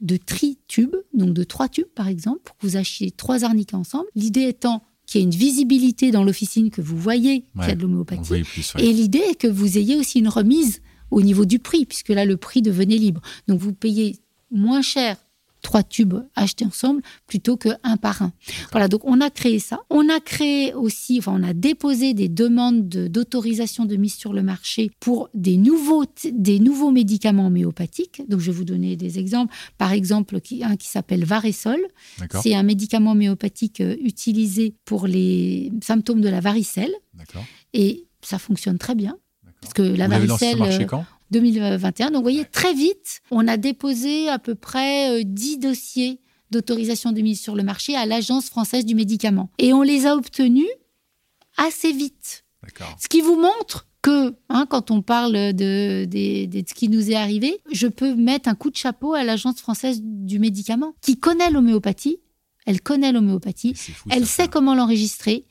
[0.00, 4.06] de tri-tubes, donc de trois tubes par exemple, pour que vous achetiez trois arnicas ensemble.
[4.14, 7.74] L'idée étant qu'il y ait une visibilité dans l'officine, que vous voyez qu'il y a
[7.74, 8.44] de l'homéopathie.
[8.78, 10.80] Et l'idée est que vous ayez aussi une remise
[11.10, 13.20] au niveau du prix, puisque là, le prix devenait libre.
[13.48, 14.16] Donc, vous payez
[14.50, 15.16] moins cher
[15.60, 18.32] trois tubes achetés ensemble plutôt que un par un.
[18.72, 19.80] Voilà, donc on a créé ça.
[19.90, 24.42] On a créé aussi, enfin on a déposé des demandes d'autorisation de, mise sur le
[24.42, 28.22] marché pour des nouveaux, des nouveaux médicaments homéopathiques.
[28.28, 29.54] Donc je vais vous donner des exemples.
[29.78, 31.80] Par exemple, un qui s'appelle Varesol.
[32.42, 36.92] C'est un médicament homéopathique euh, utilisé pour les symptômes de la varicelle.
[37.72, 39.16] Et ça fonctionne très bien.
[39.60, 40.60] Parce que la varicelle.
[40.60, 41.04] Euh, quand?
[41.30, 42.08] 2021.
[42.08, 47.12] Donc, vous voyez, très vite, on a déposé à peu près 10 euh, dossiers d'autorisation
[47.12, 49.50] de mise sur le marché à l'Agence française du médicament.
[49.58, 50.66] Et on les a obtenus
[51.56, 52.44] assez vite.
[52.98, 57.60] Ce qui vous montre que, hein, quand on parle de, ce qui nous est arrivé,
[57.70, 62.18] je peux mettre un coup de chapeau à l'Agence française du médicament, qui connaît l'homéopathie.
[62.66, 63.74] Elle connaît l'homéopathie.
[64.10, 65.46] Elle sait comment l'enregistrer.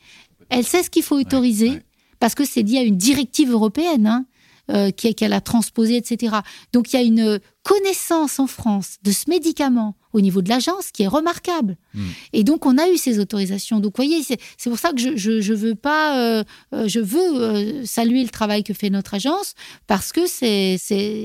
[0.49, 1.81] Elle sait ce qu'il faut autoriser.
[2.19, 4.07] Parce que c'est lié à une directive européenne.
[4.07, 4.25] Hein
[4.71, 6.35] euh, qu'elle a transposé, etc.
[6.73, 10.91] Donc il y a une connaissance en France de ce médicament au niveau de l'agence
[10.91, 11.75] qui est remarquable.
[11.95, 12.05] Hmm.
[12.33, 13.79] Et donc on a eu ces autorisations.
[13.79, 16.43] Donc vous voyez, c'est pour ça que je, je, veux pas, euh,
[16.75, 19.55] euh, je veux saluer le travail que fait notre agence
[19.87, 20.77] parce que c'est,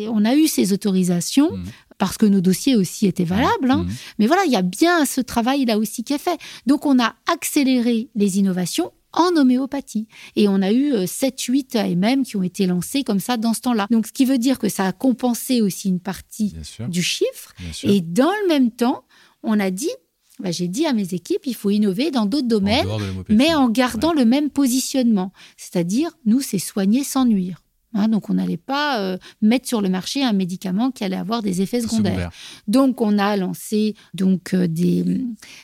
[0.09, 1.55] on a eu ces autorisations.
[1.55, 1.65] Hmm.
[1.99, 3.71] parce que nos dossiers aussi étaient valables.
[3.71, 3.85] Hein.
[3.87, 3.93] Hmm.
[4.19, 6.39] Mais voilà, il y a bien ce travail là aussi qui est fait.
[6.65, 10.07] Donc on a accéléré les innovations en homéopathie.
[10.37, 13.61] Et on a eu 7-8 euh, AMM qui ont été lancés comme ça dans ce
[13.63, 13.87] temps-là.
[13.91, 16.55] Donc, ce qui veut dire que ça a compensé aussi une partie
[16.89, 17.55] du chiffre.
[17.83, 19.05] Et dans le même temps,
[19.43, 19.91] on a dit,
[20.41, 22.87] bah, j'ai dit à mes équipes, il faut innover dans d'autres domaines,
[23.29, 25.33] mais en gardant le même positionnement.
[25.57, 27.64] C'est-à-dire, nous, c'est soigner sans nuire.
[27.95, 31.43] Hein, donc, on n'allait pas euh, mettre sur le marché un médicament qui allait avoir
[31.43, 32.31] des effets secondaires.
[32.67, 35.05] Donc, on a lancé donc euh, des,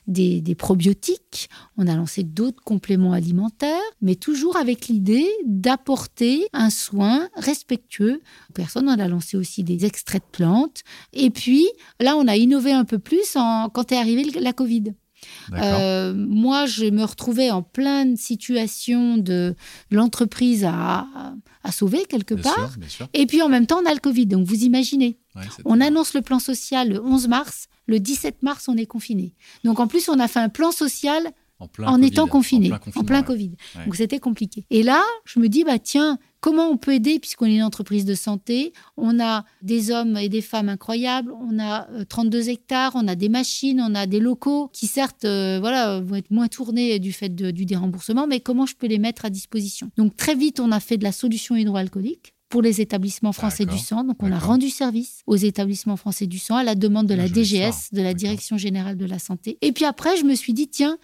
[0.07, 7.29] des, probiotiques, on a lancé d'autres compléments alimentaires, mais toujours avec l'idée d'apporter un soin
[7.35, 8.23] respectueux.
[8.55, 10.83] Personne, on a lancé aussi des extraits de plantes.
[11.13, 11.69] Et puis,
[11.99, 14.95] là, on a innové un peu plus en, quand est arrivée la Covid.
[15.53, 19.55] Euh, moi, je me retrouvais en pleine situation de
[19.91, 21.07] l'entreprise à,
[21.71, 22.75] sauver quelque part.
[23.15, 24.27] Et puis en même temps, on a le Covid.
[24.27, 25.19] Donc vous imaginez,
[25.65, 27.67] on annonce le plan social le 11 mars.
[27.87, 29.35] Le 17 mars, on est confiné.
[29.65, 31.33] Donc en plus, on a fait un plan social
[31.85, 33.53] en, étant confiné, en plein, Covid.
[33.85, 34.65] Donc c'était compliqué.
[34.71, 38.05] Et là, je me dis, bah tiens, comment on peut aider puisqu'on est une entreprise
[38.05, 38.73] de santé?
[38.97, 41.33] On a des hommes et des femmes incroyables.
[41.33, 45.25] On a 32 euh, hectares, on a des machines, on a des locaux qui certes
[45.25, 48.99] euh, voilà, vont être moins tournés du fait du déremboursement, mais comment je peux les
[48.99, 49.91] mettre à disposition?
[49.97, 53.79] Donc très vite, on a fait de la solution hydroalcoolique pour les établissements français du
[53.79, 54.03] sang.
[54.03, 57.29] Donc, on a rendu service aux établissements français du sang à la demande de la
[57.29, 59.57] DGS, de la Direction générale de la santé.
[59.63, 60.99] Et puis après, je me suis dit, tiens,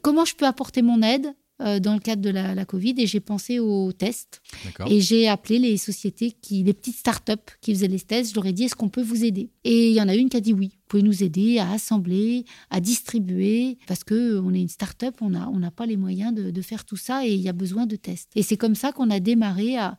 [0.00, 3.20] comment je peux apporter mon aide euh, dans le cadre de la, Covid et j'ai
[3.20, 4.40] pensé aux tests.
[4.86, 8.30] Et j'ai appelé les sociétés, qui, les petites startups qui faisaient les tests.
[8.30, 9.50] Je leur ai dit est-ce qu'on peut vous aider?
[9.64, 10.72] Et il y en a une qui a dit oui.
[10.72, 15.30] Vous pouvez nous aider à assembler, à distribuer, parce que on est une start-up, on
[15.30, 17.96] n'a on pas les moyens de, faire tout ça et il y a besoin de
[17.96, 18.30] tests.
[18.36, 19.96] Et c'est comme ça qu'on a démarré à,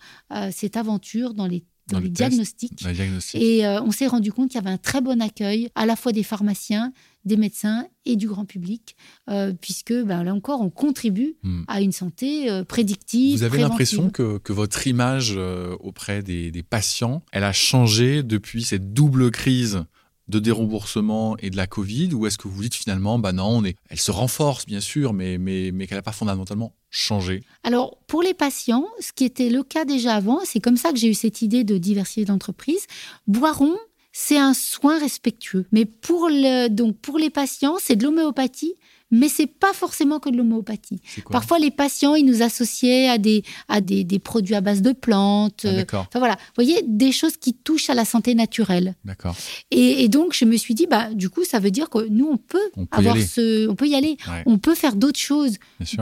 [0.51, 2.85] cette aventure dans les dans, les, diagnostics.
[3.33, 5.95] Et euh, on s'est rendu compte qu'il y avait un très bon accueil, à la
[5.95, 6.93] fois des pharmaciens,
[7.25, 8.95] des médecins et du grand public,
[9.29, 11.63] euh, puisque ben, là encore, on contribue hmm.
[11.67, 13.37] à une santé euh, prédictive.
[13.37, 15.37] Vous avez l'impression que, votre image
[15.79, 19.83] auprès des, des, patients, elle a changé depuis cette double crise
[20.29, 23.65] de déremboursement et de la Covid ou est-ce que vous dites finalement, bah non, on
[23.65, 27.43] est, elle se renforce bien sûr, mais, mais, mais qu'elle n'a pas fondamentalement changé?
[27.63, 30.97] Alors, pour les patients, ce qui était le cas déjà avant, c'est comme ça que
[30.97, 32.85] j'ai eu cette idée de diversifier d'entreprise.
[33.27, 33.75] Boiron,
[34.11, 35.65] c'est un soin respectueux.
[35.71, 38.73] Mais pour, le, donc pour les patients, c'est de l'homéopathie
[39.11, 41.01] mais c'est pas forcément que de l'homéopathie.
[41.31, 44.91] Parfois, les patients, ils nous associaient à des, à des, des produits à base de
[44.91, 45.65] plantes.
[45.65, 48.95] Ah, enfin voilà, vous voyez, des choses qui touchent à la santé naturelle.
[49.05, 49.35] D'accord.
[49.71, 52.27] Et, et, donc, je me suis dit, bah, du coup, ça veut dire que nous,
[52.27, 52.59] on peut,
[52.91, 55.57] avoir ce, on peut y aller, on peut faire d'autres choses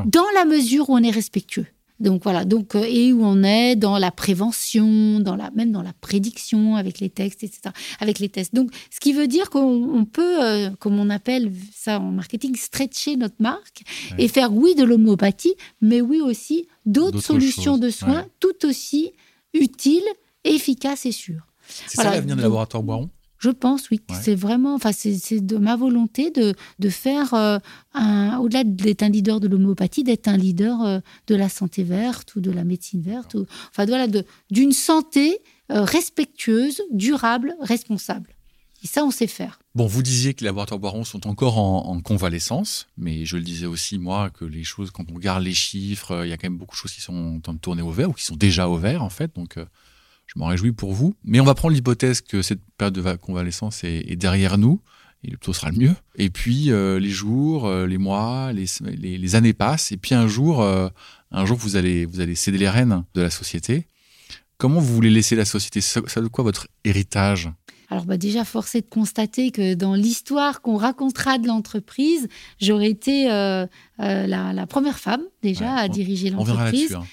[0.05, 1.65] dans la mesure où on est respectueux.
[1.99, 5.81] Donc voilà, donc euh, et où on est dans la prévention, dans la même dans
[5.81, 7.73] la prédiction avec les textes, etc.
[7.99, 8.53] Avec les tests.
[8.53, 13.15] Donc ce qui veut dire qu'on peut, euh, comme on appelle ça en marketing, stretcher
[13.15, 13.83] notre marque
[14.17, 19.11] et faire oui de l'homéopathie, mais oui aussi d'autres solutions de soins tout aussi
[19.53, 20.07] utiles,
[20.43, 21.47] efficaces et sûres.
[21.67, 23.09] C'est ça l'avenir des laboratoires Boiron?
[23.39, 24.01] Je pense, oui.
[24.21, 27.59] C'est vraiment, enfin, c'est de ma volonté de, de faire, euh,
[28.39, 32.41] au-delà d'être un leader de l'homéopathie, d'être un leader euh, de la santé verte ou
[32.41, 34.07] de la médecine verte, ou, enfin, voilà,
[34.49, 35.39] d'une santé
[35.71, 38.33] euh, respectueuse, durable, responsable.
[38.83, 39.59] Et ça, on sait faire.
[39.73, 43.65] Bon, vous disiez que les laboratoires Boiron sont encore en, convalescence, mais je le disais
[43.65, 46.57] aussi, moi, que les choses, quand on regarde les chiffres, il y a quand même
[46.57, 48.69] beaucoup de choses qui sont en train de tourner au vert ou qui sont déjà
[48.69, 49.35] au vert, en fait.
[49.35, 49.57] Donc,
[50.27, 51.15] je m'en réjouis pour vous.
[51.23, 54.81] Mais on va prendre l'hypothèse que cette période de convalescence est, derrière nous,
[55.23, 55.95] et le taux sera le mieux.
[56.15, 58.67] Et puis euh, les jours, euh, les mois, les,
[59.17, 60.89] les, années passent, et puis un jour, euh,
[61.31, 63.87] un jour vous allez, vous allez céder les rênes de la société.
[64.57, 65.81] Comment vous voulez laisser la société?
[65.81, 67.49] Ça de quoi votre héritage?
[67.89, 72.27] Alors bah déjà, force est de constater que dans l'histoire qu'on racontera de l'entreprise,
[72.59, 76.95] j'aurais été la, première femme déjà à diriger l'entreprise.
[76.95, 77.05] Hein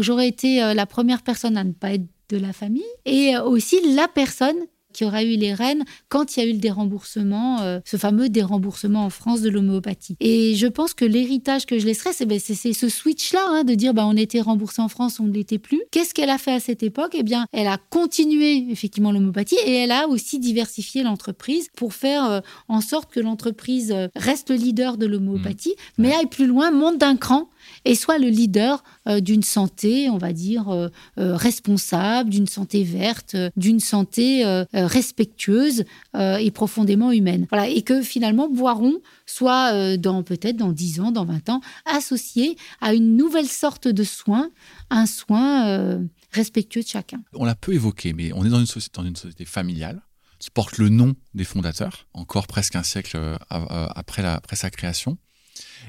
[0.00, 3.44] j'aurais été euh, la première personne à ne pas être de la famille et euh,
[3.44, 4.56] aussi la personne
[4.92, 8.30] qui aura eu les rênes quand il y a eu le déremboursement, euh, ce fameux
[8.30, 10.16] déremboursement en France de l'homéopathie.
[10.18, 13.92] Et je pense que l'héritage que je laisserai, c'est ben, ce switch-là, hein, de dire
[13.92, 15.82] ben, on était remboursé en France, on ne l'était plus.
[15.90, 17.12] Qu'est-ce qu'elle a fait à cette époque?
[17.14, 22.42] Eh bien, elle a continué effectivement l'homéopathie et elle a aussi diversifié l'entreprise pour faire
[22.68, 26.02] en sorte que l'entreprise reste le leader de l'homéopathie, mmh.
[26.02, 27.50] mais aille plus loin, monte d'un cran
[27.84, 30.88] et soit le leader euh, d'une santé, on va dire, euh,
[31.18, 37.46] euh, responsable, d'une santé verte, d'une santé respectueuse et profondément humaine.
[37.50, 42.56] Voilà, et que finalement Boiron soit dans peut-être dans 10 ans, dans 20 ans, associé
[42.80, 44.50] à une nouvelle sorte de soin,
[44.90, 45.98] un soin
[46.32, 47.20] respectueux de chacun.
[47.34, 50.00] On l'a peu évoqué, mais on est dans une société, familiale
[50.38, 53.18] qui porte le nom des fondateurs, encore presque un siècle
[53.50, 55.18] après sa création.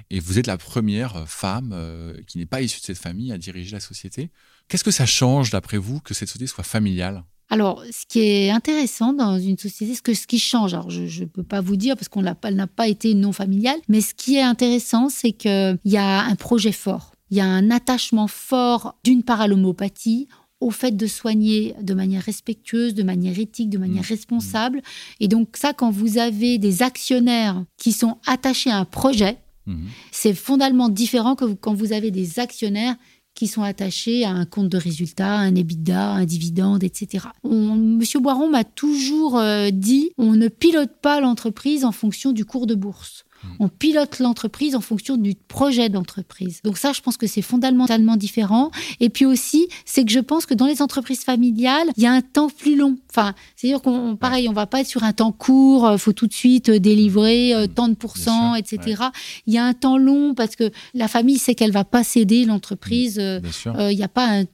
[0.09, 3.31] Et vous êtes la première euh, femme euh, qui n'est pas issue de cette famille
[3.31, 4.29] à diriger la société.
[4.67, 7.23] Qu'est-ce que ça change, d'après vous, que cette société soit familiale?
[7.51, 11.21] Alors, ce qui est intéressant dans une société, ce, que, ce qui change, alors je
[11.21, 14.35] ne peux pas vous dire parce qu'on n'a pas été non familiale, mais ce qui
[14.35, 17.11] est intéressant, c'est qu'il y a un projet fort.
[17.31, 20.27] Il y a un attachement fort, d'une part à l'homéopathie,
[20.59, 24.07] au fait de soigner de manière respectueuse, de manière éthique, de manière mmh.
[24.07, 24.81] responsable.
[25.19, 29.87] Et donc ça, quand vous avez des actionnaires qui sont attachés à un projet, Mhm.
[30.11, 32.95] C'est fondamentalement différent que quand vous avez des actionnaires
[33.35, 37.27] qui sont attachés à un compte de résultat, un EBITDA, un dividende, etc.
[37.43, 42.67] Monsieur Boiron m'a toujours euh, dit on ne pilote pas l'entreprise en fonction du cours
[42.67, 43.23] de bourse.
[43.59, 46.61] On pilote l'entreprise en fonction du projet d'entreprise.
[46.63, 48.71] Donc ça, je pense que c'est fondamentalement différent.
[48.99, 52.11] Et puis aussi, c'est que je pense que dans les entreprises familiales, il y a
[52.11, 52.97] un temps plus long.
[53.09, 56.13] Enfin, c'est-à-dire qu'on, pareil, on va pas être sur un temps court, il euh, faut
[56.13, 59.03] tout de suite euh, délivrer euh, tant de pourcents, etc.
[59.47, 62.45] Il y a un temps long parce que la famille sait qu'elle va pas céder
[62.45, 63.17] l'entreprise.
[63.17, 64.45] Il n'y a pas un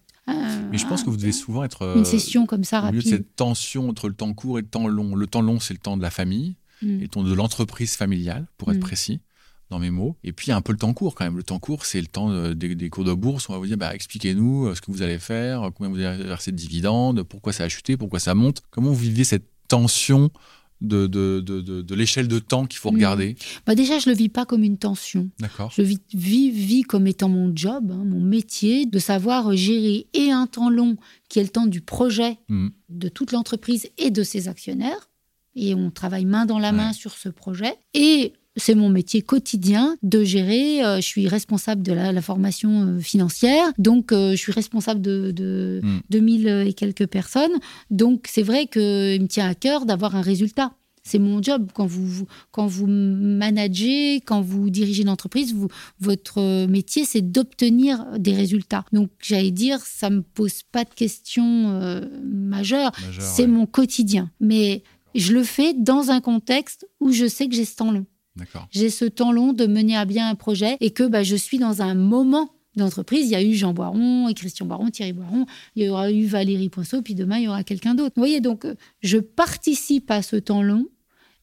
[0.71, 1.95] Mais je pense que vous devez souvent être.
[1.95, 2.99] une session comme ça au rapide.
[2.99, 5.15] milieu de cette tension entre le temps court et le temps long.
[5.15, 7.01] Le temps long, c'est le temps de la famille Mm.
[7.01, 8.81] et de l'entreprise familiale, pour être Mm.
[8.81, 9.19] précis
[9.71, 10.15] dans mes mots.
[10.23, 11.37] Et puis, il y a un peu le temps court quand même.
[11.37, 13.49] Le temps court, c'est le temps euh, des, des cours de bourse.
[13.49, 15.99] On va vous dire, bah, expliquez-nous euh, ce que vous allez faire, euh, combien vous
[16.01, 18.61] allez verser de dividendes, pourquoi ça a chuté, pourquoi ça monte.
[18.69, 20.29] Comment vous vivez cette tension
[20.81, 22.95] de, de, de, de, l'échelle de temps qu'il faut Mm.
[22.95, 23.35] regarder?
[23.65, 25.31] Bah déjà, je le vis pas comme une tension.
[25.39, 25.71] D'accord.
[25.75, 30.29] Je vis, vis, vis comme étant mon job, hein, mon métier, de savoir gérer et
[30.31, 30.95] un temps long,
[31.27, 32.67] qui est le temps du projet Mm.
[32.89, 35.09] de toute l'entreprise et de ses actionnaires.
[35.55, 36.93] Et on travaille main dans la main Ouais.
[36.93, 37.73] sur ce projet.
[37.93, 40.83] Et c'est mon métier quotidien de gérer.
[40.85, 45.01] euh, je suis responsable de la, la formation euh, financière, donc euh, je suis responsable
[45.01, 45.99] de, de Mm.
[46.09, 47.51] 2000 et quelques personnes.
[47.89, 48.81] Donc c'est vrai qu'il
[49.21, 50.71] me tient à cœur d'avoir un résultat.
[51.07, 51.69] C'est mon job.
[51.75, 55.67] Quand vous, quand vous managez, quand vous dirigez une entreprise, vous,
[55.99, 58.85] votre métier, c'est d'obtenir des résultats.
[58.91, 61.79] Donc, j'allais dire, ça me pose pas de questions
[62.23, 62.91] majeures.
[63.05, 63.47] Majeur, c'est ouais.
[63.47, 64.31] mon quotidien.
[64.39, 64.81] Mais
[65.19, 68.05] je le fais dans un contexte où je sais que j'ai ce temps long.
[68.71, 71.57] J'ai ce temps long de mener à bien un projet et que bah, je suis
[71.57, 73.27] dans un moment d'entreprise.
[73.27, 75.45] Il y a eu Jean Boiron et Christian Boiron, Thierry Boiron,
[75.75, 78.13] il y aura eu Valérie Poinceau, puis demain, il y aura quelqu'un d'autre.
[78.15, 80.85] Vous voyez, donc, euh, je participe à ce temps long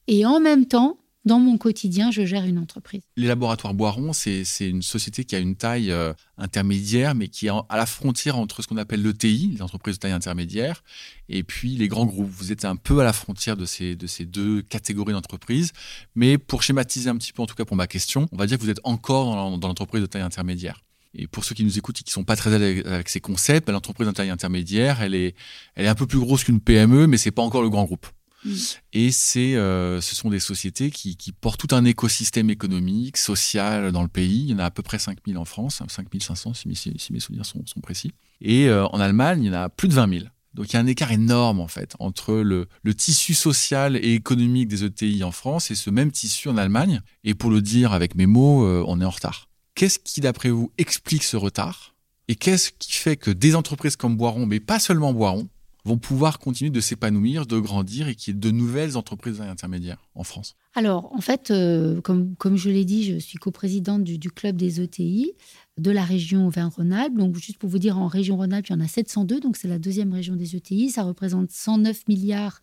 [0.07, 3.03] et en même temps, dans mon quotidien, je gère une entreprise.
[3.17, 7.51] Les laboratoires Boiron, c'est une société qui a une taille euh, intermédiaire, mais qui est
[7.51, 10.83] à la frontière entre ce qu'on appelle l'ETI, les entreprises de taille intermédiaire,
[11.29, 12.31] et puis les grands groupes.
[12.31, 15.73] Vous êtes un peu à la frontière de ces, de ces deux catégories d'entreprises.
[16.15, 18.59] Mais pour schématiser un petit peu, en tout cas pour ma question, on va dire
[18.59, 20.83] que vous êtes encore dans l'en- dans l'entreprise de taille intermédiaire.
[21.15, 23.73] Et pour ceux qui nous écoutent et qui sont pas très avec, ces concepts, bah,
[23.73, 25.35] l'entreprise de taille intermédiaire, elle est,
[25.77, 28.07] un peu plus grosse qu'une PME, mais c'est pas encore le grand groupe.
[28.45, 28.55] Mm.
[28.93, 33.93] Et c'est, euh, ce sont des sociétés qui, qui portent tout un écosystème économique, social
[33.93, 34.45] dans le pays.
[34.45, 37.21] Il y en a à peu près 5000 en France, 5500 si mes, si mes
[37.21, 38.13] souvenirs sont, sont précis.
[38.41, 40.25] Et euh, en Allemagne, il y en a plus de 20 000.
[40.55, 44.13] Donc il y a un écart énorme en fait entre le, le tissu social et
[44.13, 47.01] économique des ETI en France et ce même tissu en Allemagne.
[47.25, 49.49] Et pour le dire avec mes mots, euh, on est en retard.
[49.75, 51.95] Qu'est-ce qui, d'après vous, explique ce retard?
[52.29, 55.49] Et qu'est-ce qui fait que des entreprises comme Boiron, mais pas seulement Boiron,
[55.85, 59.99] vont pouvoir continuer de s'épanouir, de grandir et qu'il y ait de nouvelles entreprises intermédiaires
[60.15, 64.19] en France Alors, en fait, euh, comme, comme je l'ai dit, je suis coprésidente du,
[64.19, 65.33] du club des ETI
[65.79, 67.17] de la région Auvergne-Rhône-Alpes.
[67.17, 69.69] Donc, juste pour vous dire, en région Rhône-Alpes, il y en a 702, donc c'est
[69.69, 70.91] la deuxième région des ETI.
[70.91, 72.61] Ça représente 109 milliards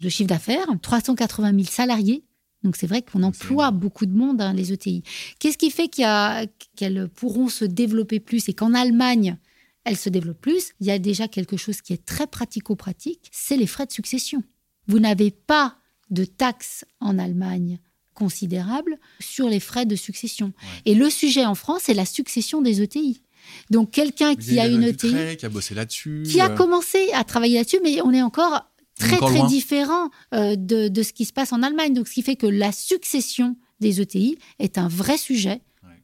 [0.00, 2.24] de chiffre d'affaires, 380 000 salariés.
[2.62, 5.02] Donc, c'est vrai qu'on emploie beaucoup de monde, hein, les ETI.
[5.40, 9.36] Qu'est-ce qui fait qu'elles pourront se développer plus et qu'en Allemagne,
[9.84, 13.56] elles se développent plus Il y a déjà quelque chose qui est très pratico-pratique, c'est
[13.56, 14.42] les frais de succession.
[14.86, 15.76] Vous n'avez pas
[16.10, 17.78] de taxes en Allemagne
[18.14, 20.52] considérable sur les frais de succession.
[20.84, 23.22] Et le sujet en France, c'est la succession des ETI.
[23.70, 26.22] Donc quelqu'un qui a une ETI, ETI, qui a bossé là-dessus.
[26.26, 29.48] qui a euh, commencé à travailler là-dessus, mais on est encore très encore très loin.
[29.48, 31.94] différent euh, de, de ce qui se passe en Allemagne.
[31.94, 35.60] Donc ce qui fait que la succession des ETI est un vrai sujet.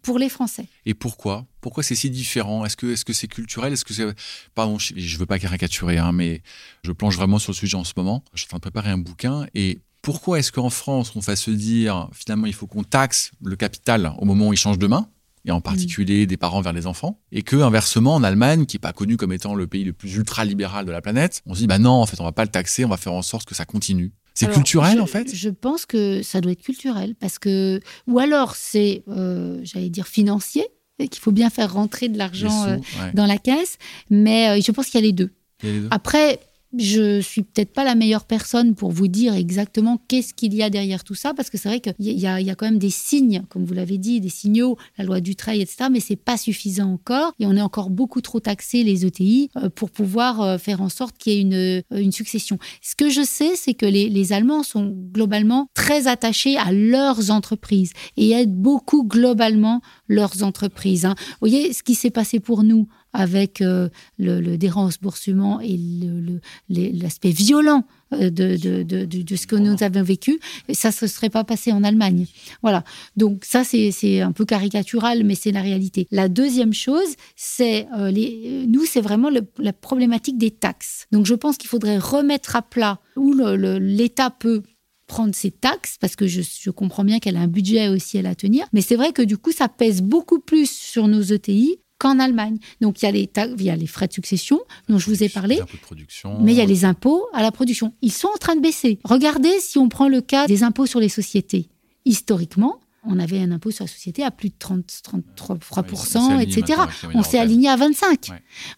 [0.08, 0.64] Pour les Français.
[0.86, 1.44] Et pourquoi?
[1.60, 2.64] Pourquoi c'est si différent?
[2.64, 3.74] Est-ce que c'est culturel?
[3.74, 4.06] Est-ce que c'est
[4.54, 6.40] pardon Je, je veux pas caricaturer, hein, mais
[6.82, 8.24] je planche vraiment sur le sujet en ce moment.
[8.32, 11.36] Je suis en train de préparer un bouquin et pourquoi est-ce qu'en France on va
[11.36, 14.86] se dire finalement il faut qu'on taxe le capital au moment où il change de
[14.86, 15.10] main
[15.44, 18.80] et en particulier des parents vers les enfants, et que inversement en Allemagne, qui est
[18.80, 21.60] pas connu comme étant le pays le plus ultra libéral de la planète, on se
[21.60, 23.46] dit bah non en fait on va pas le taxer, on va faire en sorte
[23.46, 24.12] que ça continue?
[24.38, 25.34] C'est culturel je- en fait?
[25.34, 30.06] Je pense que ça doit être culturel parce que ou alors c'est euh, j'allais dire
[30.06, 30.66] financier
[30.98, 33.12] et qu'il faut bien faire rentrer de l'argent sous, euh, ouais.
[33.14, 33.78] dans la caisse,
[34.10, 35.30] mais euh, je pense qu'il y a les deux.
[35.62, 35.88] Il y a les deux.
[35.90, 36.40] Après,
[36.76, 40.70] je suis peut-être pas la meilleure personne pour vous dire exactement qu'est-ce qu'il y a
[40.70, 43.42] derrière tout ça, parce que c'est vrai qu'il y, y a quand même des signes,
[43.48, 45.88] comme vous l'avez dit, des signaux, la loi du trail, etc.
[45.90, 49.70] Mais c'est pas suffisant encore, et on est encore beaucoup trop taxé les ETI euh,
[49.70, 52.58] pour pouvoir euh, faire en sorte qu'il y ait une, euh, une succession.
[52.82, 57.30] Ce que je sais, c'est que les, les Allemands sont globalement très attachés à leurs
[57.30, 61.04] entreprises et aident beaucoup globalement leurs entreprises.
[61.04, 61.14] hein.
[61.18, 62.88] Vous voyez ce qui s'est passé pour nous?
[63.18, 65.76] Avec euh, le, le déremboursement et
[66.68, 70.38] l'aspect violent euh, de, de, de, de- de ce que nous avons vécu,
[70.68, 72.26] et ça ne se serait pas passé en Allemagne.
[72.62, 72.84] Voilà.
[73.16, 76.06] Donc ça, c'est un peu caricatural, mais c'est la réalité.
[76.12, 81.06] La deuxième chose, c'est euh, les, nous, c'est vraiment le- la problématique des taxes.
[81.10, 83.34] Donc je pense qu'il faudrait remettre à plat où
[83.80, 84.62] l'État peut
[85.08, 88.22] prendre ses taxes, parce que je, je comprends bien qu'elle a un budget aussi à
[88.22, 91.78] la tenir, mais c'est vrai que du coup, ça pèse beaucoup plus sur nos ETI
[91.98, 92.58] qu'en Allemagne.
[92.80, 95.06] Donc il y, a les ta- il y a les frais de succession dont je
[95.10, 95.56] vous ai parlé,
[96.40, 97.92] mais il y a les impôts à la production.
[98.02, 98.98] Ils sont en train de baisser.
[99.04, 101.68] Regardez si on prend le cas des impôts sur les sociétés.
[102.04, 102.78] Historiquement,
[103.08, 104.84] on avait un impôt sur la société à plus de 30,
[105.36, 106.82] 33%, etc.
[107.14, 108.28] On s'est aligné à 25.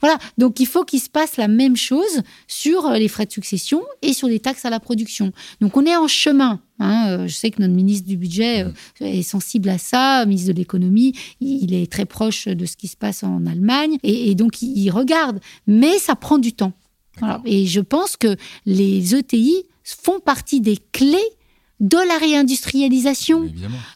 [0.00, 0.18] Voilà.
[0.38, 3.82] Donc, il faut qu'il se passe la même chose sur euh, les frais de succession
[4.02, 5.32] et sur les taxes à la production.
[5.60, 6.60] Donc, on est en chemin.
[6.78, 7.08] Hein.
[7.08, 8.70] Euh, je sais que notre ministre du budget euh,
[9.00, 9.04] mm.
[9.04, 12.96] est sensible à ça, ministre de l'économie, il est très proche de ce qui se
[12.96, 15.40] passe en Allemagne et, donc il regarde.
[15.66, 16.72] Mais ça prend du temps.
[17.44, 21.18] Et je pense que les ETI font partie des clés
[21.80, 23.50] de la réindustrialisation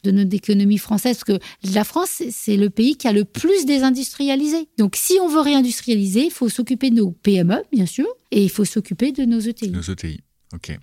[0.05, 3.67] de notre économie française, parce que la France, c'est le pays qui a le plus
[3.67, 4.69] désindustrialisé.
[4.79, 8.51] Donc, si on veut réindustrialiser, il faut s'occuper de nos PME, bien sûr, et il
[8.51, 9.71] faut s'occuper de nos ETI.
[9.71, 10.21] Nos ETI.
[10.55, 10.79] Ok.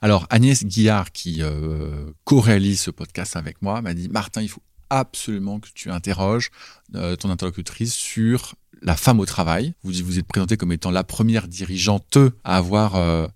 [0.00, 4.62] Alors Agnès Guillard, qui euh, co-réalise ce podcast avec moi, m'a dit Martin, il faut
[4.90, 6.50] absolument que tu interroges
[6.96, 9.74] euh, ton interlocutrice sur la femme au travail.
[9.84, 13.28] Vous vous êtes présenté comme étant la première dirigeante à avoir, euh,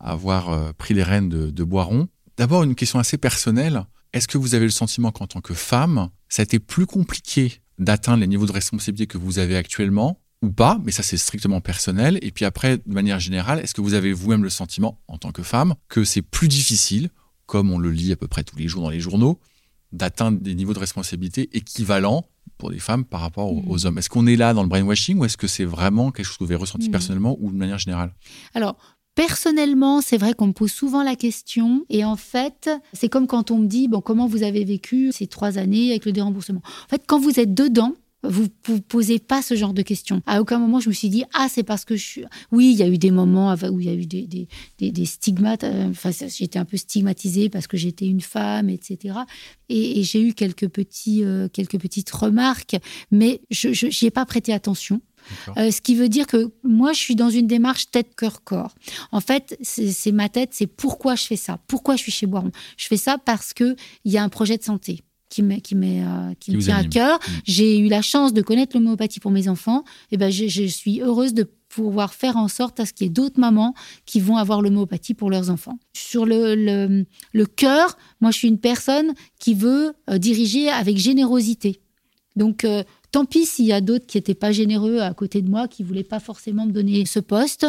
[0.00, 2.08] avoir pris les rênes de, de Boiron.
[2.38, 3.84] D'abord, une question assez personnelle.
[4.12, 7.60] Est-ce que vous avez le sentiment qu'en tant que femme, ça a été plus compliqué
[7.78, 11.60] d'atteindre les niveaux de responsabilité que vous avez actuellement ou pas, mais ça c'est strictement
[11.60, 12.16] personnel.
[12.22, 15.32] Et puis après, de manière générale, est-ce que vous avez vous-même le sentiment, en tant
[15.32, 17.10] que femme, que c'est plus difficile,
[17.46, 19.40] comme on le lit à peu près tous les jours dans les journaux,
[19.90, 23.86] d'atteindre des niveaux de responsabilité équivalents pour les femmes par rapport aux, mmh.
[23.86, 23.98] hommes?
[23.98, 26.44] Est-ce qu'on est là dans le brainwashing ou est-ce que c'est vraiment quelque chose que
[26.44, 26.92] vous avez ressenti mmh.
[26.92, 28.14] personnellement ou de manière générale?
[28.54, 28.76] Alors,
[29.18, 31.84] Personnellement, c'est vrai qu'on me pose souvent la question.
[31.90, 35.26] Et en fait, c'est comme quand on me dit, bon, comment vous avez vécu ces
[35.26, 36.62] trois années avec le déremboursement?
[36.84, 40.22] En fait, quand vous êtes dedans, vous ne posez pas ce genre de questions.
[40.24, 42.24] À aucun moment, je me suis dit, ah, c'est parce que je suis.
[42.52, 45.64] Oui, il y a eu des moments où il y a eu des, stigmates.
[45.64, 49.16] Euh, enfin, j'étais un peu stigmatisée parce que j'étais une femme, etc.
[49.68, 52.76] Et, j'ai eu quelques, petits, euh, quelques petites remarques,
[53.10, 55.00] mais je n'y ai pas prêté attention.
[55.56, 58.74] Euh, ce qui veut dire que moi, je suis dans une démarche tête, cœur, corps.
[59.12, 62.50] En fait, c'est ma tête, c'est pourquoi je fais ça, pourquoi je suis chez Boiron.
[62.76, 66.34] Je fais ça parce qu'il y a un projet de santé qui, me, qui, euh,
[66.40, 67.18] qui, me tient à cœur.
[67.18, 67.32] Mm.
[67.44, 69.84] J'ai eu la chance de connaître l'homéopathie pour mes enfants.
[70.10, 73.10] Et ben, je, je, suis heureuse de pouvoir faire en sorte à ce qu'il y
[73.10, 73.74] ait d'autres mamans
[74.06, 75.78] qui vont avoir l'homéopathie pour leurs enfants.
[75.92, 80.96] Sur le, le, le cœur, moi, je suis une personne qui veut euh, diriger avec
[80.96, 81.80] générosité.
[82.38, 82.64] Donc,
[83.10, 85.82] Tant pis s'il y a d'autres qui n'étaient pas généreux à côté de moi, qui
[85.82, 87.66] voulaient pas forcément me donner ce poste,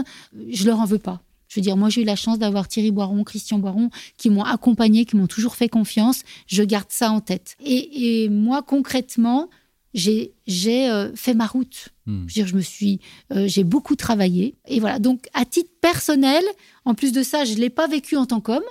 [0.49, 1.21] je leur en veux pas.
[1.47, 4.43] Je veux dire, moi j'ai eu la chance d'avoir Thierry Boiron, Christian Boiron, qui m'ont
[4.43, 6.23] accompagné, qui m'ont toujours fait confiance.
[6.45, 7.55] Je garde ça en tête.
[7.65, 9.49] Et, moi concrètement,
[9.93, 10.33] j'ai
[10.67, 11.89] euh, fait ma route.
[12.05, 12.25] Hmm.
[12.27, 12.99] Je veux dire, je me suis,
[13.31, 14.55] euh, j'ai beaucoup travaillé.
[14.67, 14.99] Et voilà.
[14.99, 16.43] Donc à titre personnel,
[16.85, 18.61] en plus de ça, je l'ai pas vécu en tant qu'homme.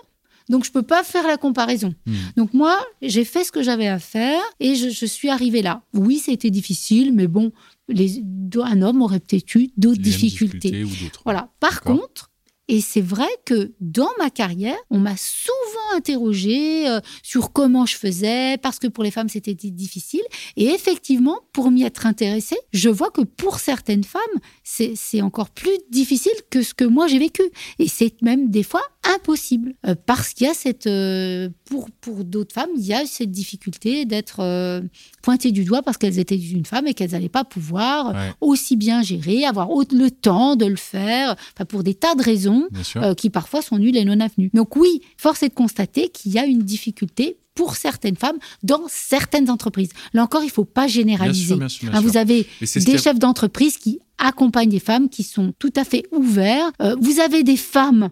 [0.49, 1.95] Donc, je peux pas faire la comparaison.
[2.07, 2.15] Hmm.
[2.37, 5.83] Donc, moi, j'ai fait ce que j'avais à faire et je, suis arrivée là.
[5.95, 7.53] Oui, c'était difficile, mais bon,
[7.89, 8.23] les,
[8.63, 10.85] un homme aurait peut-être eu d'autres difficultés.
[11.25, 11.51] Voilà.
[11.61, 12.31] Par contre,
[12.71, 17.97] et c'est vrai que dans ma carrière, on m'a souvent interrogé euh, sur comment je
[17.97, 20.21] faisais, parce que pour les femmes, c'était difficile.
[20.57, 24.21] Et effectivement, pour m'y être intéressée, je vois que pour certaines femmes,
[24.63, 27.43] c'est encore plus difficile que ce que moi j'ai vécu.
[27.79, 28.83] Et c'est même des fois
[29.15, 30.87] impossible, euh, parce qu'il y a cette...
[30.87, 34.83] Euh, pour pour d'autres femmes, il y a cette difficulté d'être
[35.23, 39.03] pointées du doigt parce qu'elles étaient une femme et qu'elles n'allaient pas pouvoir aussi bien
[39.03, 43.31] gérer, avoir le temps de le faire, enfin, pour des tas de raisons euh, qui
[43.31, 44.51] parfois sont nulles et non avenues.
[44.55, 48.83] Donc oui, force est de constater qu'il y a une difficulté pour certaines femmes dans
[48.89, 49.91] certaines entreprises.
[50.13, 51.57] Là encore, il ne faut pas généraliser.
[51.93, 56.05] Hein, vous avez des chefs d'entreprise qui accompagnent des femmes qui sont tout à fait
[56.13, 56.71] ouverts.
[56.81, 58.11] Euh, vous avez des femmes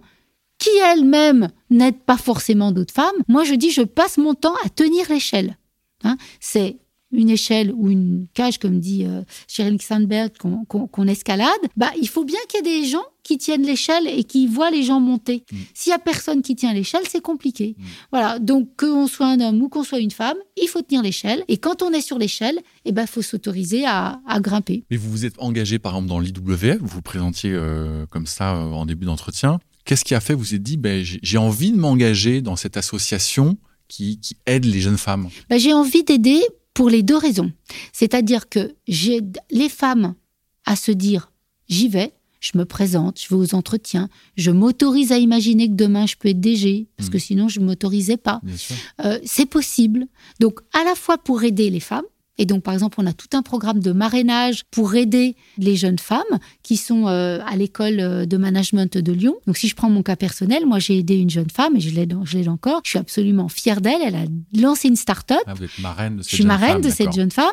[0.58, 3.16] qui elles-mêmes n'aident pas forcément d'autres femmes.
[3.28, 5.56] Moi, je dis, je passe mon temps à tenir l'échelle.
[6.04, 6.16] Hein.
[6.40, 6.78] C'est
[7.12, 12.24] une échelle ou une cage, comme dit euh, Sheryl Sandberg, qu'on escalade, bah, il faut
[12.24, 15.44] bien qu'il y ait des gens qui tiennent l'échelle et qui voient les gens monter.
[15.50, 15.56] Mm.
[15.74, 17.76] S'il y a personne qui tient l'échelle, c'est compliqué.
[17.76, 17.84] Mm.
[18.12, 18.38] Voilà.
[18.38, 21.44] Donc, qu'on soit un homme ou qu'on soit une femme, il faut tenir l'échelle.
[21.48, 24.84] Et quand on est sur l'échelle, il eh ben, faut s'autoriser à, grimper.
[24.90, 28.56] Mais vous vous êtes engagé, par exemple, dans l'IWF, vous vous présentiez euh, comme ça
[28.56, 29.58] euh, en début d'entretien.
[29.86, 33.56] Qu'est-ce qui a fait, vous êtes dit, ben, j'ai envie de m'engager dans cette association
[33.88, 35.28] qui, aide les jeunes femmes?
[35.48, 36.40] Ben, J'ai envie d'aider
[36.74, 37.52] pour les deux raisons.
[37.92, 40.14] C'est-à-dire que j'aide les femmes
[40.66, 41.30] à se dire
[41.68, 46.06] j'y vais, je me présente, je vais aux entretiens, je m'autorise à imaginer que demain
[46.06, 47.20] je peux être DG, parce que mmh.
[47.20, 48.40] sinon je ne m'autorisais pas.
[49.04, 50.06] Euh, c'est possible.
[50.40, 52.04] Donc à la fois pour aider les femmes,
[52.38, 55.98] et donc, par exemple, on a tout un programme de marrainage pour aider les jeunes
[55.98, 56.22] femmes
[56.62, 59.36] qui sont euh, à l'école euh, de management de Lyon.
[59.46, 61.94] Donc, si je prends mon cas personnel, moi, j'ai aidé une jeune femme et je
[61.94, 62.80] l'aide, je encore.
[62.84, 64.00] Je suis absolument fière d'elle.
[64.04, 64.24] Elle a
[64.54, 65.38] lancé une start-up.
[65.46, 67.46] Ah, vous êtes marraine de cette je suis marraine de cette jeune femme.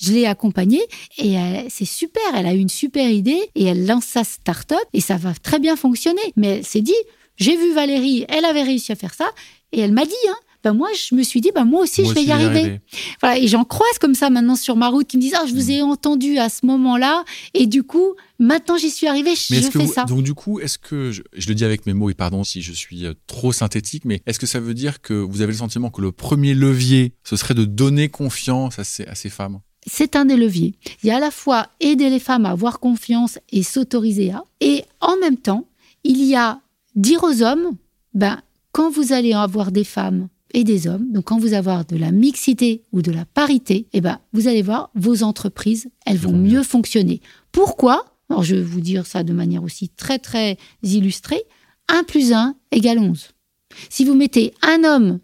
[0.00, 0.82] Je l'ai accompagnée
[1.18, 1.36] et
[1.68, 2.22] c'est super.
[2.34, 5.58] Elle a eu une super idée et elle lance sa start-up et ça va très
[5.58, 6.20] bien fonctionner.
[6.36, 6.94] Mais elle s'est dit,
[7.36, 9.26] j'ai vu Valérie, elle avait réussi à faire ça
[9.72, 12.10] et elle m'a dit, hein, ben moi, je me suis dit, ben moi aussi, Moi
[12.10, 12.80] je vais aussi, y arriver.
[13.20, 15.54] Voilà, et j'en croise comme ça maintenant sur ma route qui me disent, ah, je
[15.54, 19.62] vous ai entendu à ce moment-là, et du coup, maintenant j'y suis arrivée, je, Mais
[19.62, 20.04] fais ça.
[20.04, 22.62] donc du coup, est-ce que je, je le dis avec mes mots et pardon si
[22.62, 25.58] je suis euh, trop synthétique, mais est-ce que ça veut dire que vous avez le
[25.58, 29.60] sentiment que le premier levier, ce serait de donner confiance à ces, à ces femmes?
[29.86, 30.74] C'est un des leviers.
[31.02, 34.44] Il y a à la fois aider les femmes à avoir confiance et s'autoriser à,
[34.60, 35.66] et en même temps,
[36.04, 36.60] il y a
[36.96, 37.76] dire aux hommes,
[38.12, 38.42] ben,
[38.72, 42.10] quand vous allez avoir des femmes et des hommes, donc quand vous avoir de la
[42.10, 46.58] mixité ou de la parité, eh ben, vous allez voir, vos entreprises, elles vont mieux.
[46.58, 47.20] mieux fonctionner.
[47.52, 48.04] Pourquoi?
[48.28, 51.42] Alors, je vais vous dire ça de manière aussi très, très illustrée.
[51.88, 53.30] 1 plus 1 égale 11.
[53.88, 55.20] Si vous mettez un homme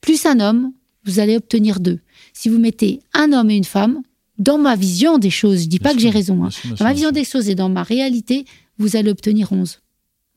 [0.00, 0.72] plus un homme,
[1.04, 1.98] vous allez obtenir 2.
[2.32, 4.02] Si vous mettez un homme et une femme,
[4.38, 6.84] dans ma vision des choses, je dis Bien pas que j'ai raison, hein, sûr, dans
[6.84, 7.14] ma vision sûr.
[7.14, 8.44] des choses et dans ma réalité,
[8.78, 9.80] vous allez obtenir 11.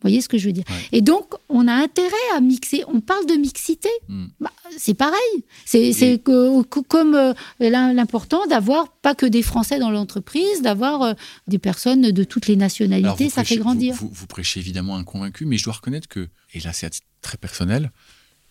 [0.02, 0.76] Vous voyez ce que je veux dire Ouais.
[0.94, 2.84] Et donc, on a intérêt à mixer.
[2.88, 3.90] On parle de mixité.
[4.08, 4.28] Hmm.
[4.40, 5.18] Bah, c'est pareil.
[5.66, 5.92] C'est
[6.24, 11.14] que- comme euh, l'im- l'important d'avoir pas que des Français dans l'entreprise, d'avoir euh,
[11.48, 13.30] des personnes de toutes les nationalités.
[13.30, 13.94] Ça prêchez- fait grandir.
[13.96, 16.90] Vous, vous- vous prêchez évidemment un convaincu, mais je dois reconnaître que, et là c'est
[17.22, 17.92] très personnel,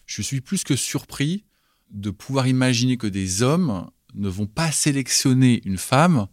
[0.07, 1.45] je suis plus que surpris
[1.91, 6.27] de pouvoir imaginer que des hommes ne vont pas sélectionner une femme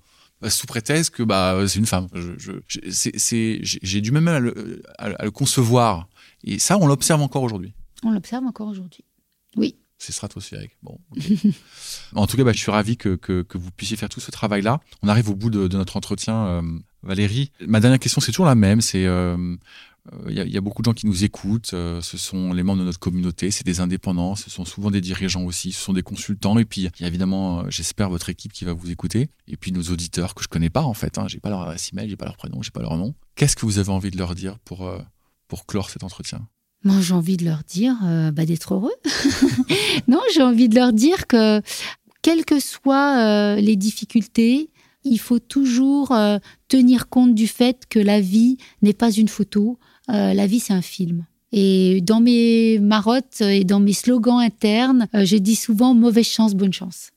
[0.49, 2.07] sous prétexte que bah, c'est une femme.
[2.13, 6.07] Je, je- j'ai du même à le, à, à le concevoir.
[6.43, 7.73] Et ça, on l'observe encore aujourd'hui.
[8.03, 9.03] On l'observe encore aujourd'hui.
[9.55, 9.75] Oui.
[9.97, 10.71] C'est stratosphérique.
[10.83, 10.99] Bon,
[12.15, 14.29] en tout cas, bah, je suis ravi que, que, que vous puissiez faire tout ce
[14.31, 14.81] travail-là.
[15.01, 16.61] On arrive au bout de, de notre entretien, euh,
[17.01, 17.51] Valérie.
[17.65, 18.81] Ma dernière question, c'est toujours la même.
[18.81, 19.55] C'est euh, euh,
[20.28, 21.74] il il y a beaucoup de gens qui nous écoutent.
[21.74, 25.01] euh, ce sont les membres de notre communauté, c'est des indépendants, ce sont souvent des
[25.01, 26.58] dirigeants aussi, ce sont des consultants.
[26.60, 29.30] Et puis, il y a évidemment, euh, j'espère, votre équipe qui va vous écouter.
[29.47, 31.18] Et puis nos auditeurs que je connais pas en fait.
[31.18, 33.16] Hein, j'ai pas leur adresse email, j'ai pas leur prénom, j'ai pas leur nom.
[33.36, 34.99] Qu'est-ce que vous avez envie de leur dire pour euh,
[35.47, 36.47] pour clore cet entretien?
[36.86, 38.93] Moi, j'ai envie de leur dire euh, bah, d'être heureux.
[40.08, 41.60] non, j'ai envie de leur dire que,
[42.22, 44.70] quelles que soient euh, les difficultés,
[45.03, 46.38] il faut toujours euh,
[46.68, 49.80] tenir compte du fait que la vie n'est pas une photo,
[50.10, 51.26] euh, la vie c'est un film.
[51.51, 56.53] Et dans mes marottes et dans mes slogans internes, euh, je dis souvent mauvaise chance,
[56.53, 57.12] bonne chance.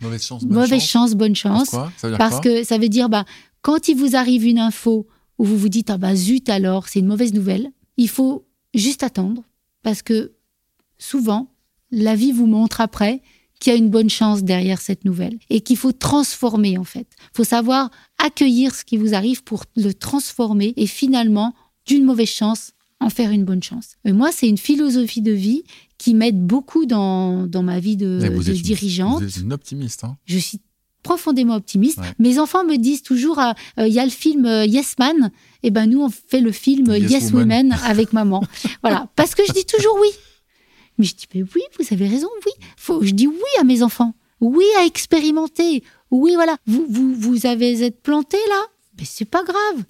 [0.00, 1.70] Mauvaise chance, bonne mauvaise chance, bonne chance.
[1.70, 2.40] Pourquoi Ça veut dire Parce quoi?
[2.42, 3.24] que ça veut dire, bah,
[3.62, 5.06] quand il vous arrive une info
[5.38, 9.02] où vous vous dites, ah bah zut alors, c'est une mauvaise nouvelle, il faut juste
[9.02, 9.42] attendre.
[9.82, 10.32] Parce que
[10.98, 11.48] souvent,
[11.90, 13.20] la vie vous montre après
[13.60, 17.06] qu'il y a une bonne chance derrière cette nouvelle et qu'il faut transformer en fait.
[17.20, 21.54] Il faut savoir accueillir ce qui vous arrive pour le transformer et finalement,
[21.86, 23.96] d'une mauvaise chance, en faire une bonne chance.
[24.04, 25.64] Et moi, c'est une philosophie de vie
[25.98, 29.42] qui m'aide beaucoup dans, dans ma vie de, vous de êtes une- dirigeante Vous êtes
[29.42, 30.04] une optimiste.
[30.04, 30.60] Hein je suis
[31.02, 31.98] profondément optimiste.
[31.98, 32.14] Ouais.
[32.18, 35.30] Mes enfants me disent toujours, ah, euh, il y a le film euh, Yes Man,
[35.62, 37.66] et ben nous on fait le film euh, Yes Yes, Woman.
[37.68, 38.42] Woman avec maman.
[38.82, 40.08] voilà, parce que je dis toujours oui.
[40.96, 42.52] Mais je dis, mais oui, vous avez raison, oui.
[42.78, 46.56] Faut, je dis oui à mes enfants, oui à expérimenter, oui voilà.
[46.66, 48.62] Vous vous vous avez êtes planté là,
[48.98, 49.84] mais c'est pas grave.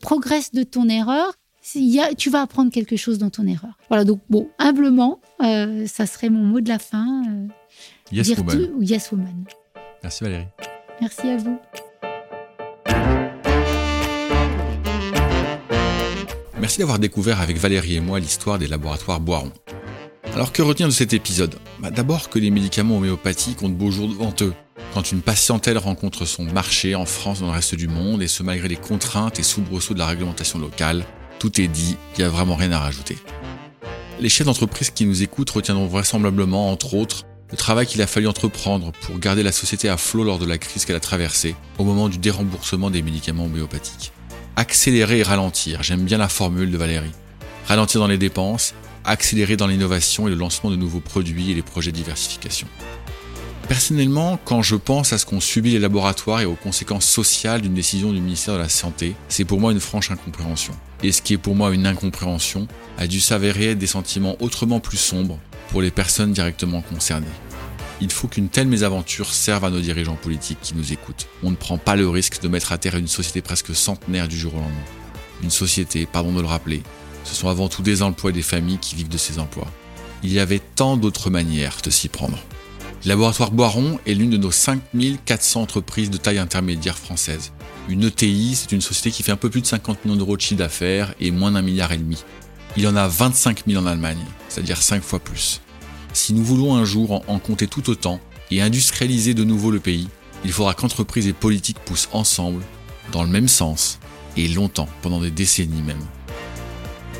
[0.00, 1.32] Progresse de ton erreur.
[1.74, 3.78] Il y a- tu vas apprendre quelque chose dans ton erreur.
[3.88, 7.22] Voilà, donc bon, humblement, euh, ça serait mon mot de la fin.
[7.28, 7.46] euh,
[8.12, 8.68] Yes, dire woman.
[8.82, 9.44] yes Woman.
[10.02, 10.46] Merci Valérie.
[11.00, 11.58] Merci à vous.
[16.60, 19.52] Merci d'avoir découvert avec Valérie et moi l'histoire des laboratoires Boiron.
[20.34, 21.54] Alors que retenir de cet épisode?
[21.80, 24.54] Bah, D'abord que les médicaments homéopathiques ont de beaux jours devant eux.
[24.94, 28.44] Quand une patientèle rencontre son marché en France dans le reste du monde, et ce
[28.44, 31.04] malgré les contraintes et soubresauts de la réglementation locale,
[31.40, 33.18] tout est dit, il n'y a vraiment rien à rajouter.
[34.20, 38.28] Les chefs d'entreprise qui nous écoutent retiendront vraisemblablement, entre autres, le travail qu'il a fallu
[38.28, 41.84] entreprendre pour garder la société à flot lors de la crise qu'elle a traversée, au
[41.84, 44.12] moment du déremboursement des médicaments homéopathiques.
[44.54, 47.10] Accélérer et ralentir, j'aime bien la formule de Valérie.
[47.66, 48.74] Ralentir dans les dépenses,
[49.04, 52.68] accélérer dans l'innovation et le lancement de nouveaux produits et les projets de diversification.
[53.68, 57.72] Personnellement, quand je pense à ce qu'ont subi les laboratoires et aux conséquences sociales d'une
[57.72, 60.74] décision du ministère de la Santé, c'est pour moi une franche incompréhension.
[61.02, 64.98] Et ce qui est pour moi une incompréhension a dû s'avérer des sentiments autrement plus
[64.98, 65.38] sombres
[65.68, 67.26] pour les personnes directement concernées.
[68.02, 71.26] Il faut qu'une telle mésaventure serve à nos dirigeants politiques qui nous écoutent.
[71.42, 74.38] On ne prend pas le risque de mettre à terre une société presque centenaire du
[74.38, 74.74] jour au lendemain.
[75.42, 76.82] Une société, pardon de le rappeler,
[77.24, 79.70] ce sont avant tout des emplois et des familles qui vivent de ces emplois.
[80.22, 82.38] Il y avait tant d'autres manières de s'y prendre.
[83.04, 87.52] Le laboratoire Boiron est l'une de nos 5400 entreprises de taille intermédiaire française.
[87.90, 90.40] Une ETI, c'est une société qui fait un peu plus de 50 millions d'euros de
[90.40, 92.24] chiffre d'affaires et moins d'un milliard et demi.
[92.78, 95.60] Il y en a 25 000 en Allemagne, c'est-à-dire 5 fois plus.
[96.14, 100.08] Si nous voulons un jour en, compter tout autant et industrialiser de nouveau le pays,
[100.42, 102.62] il faudra qu'entreprises et politiques poussent ensemble,
[103.12, 103.98] dans le même sens,
[104.38, 106.02] et longtemps, pendant des décennies même.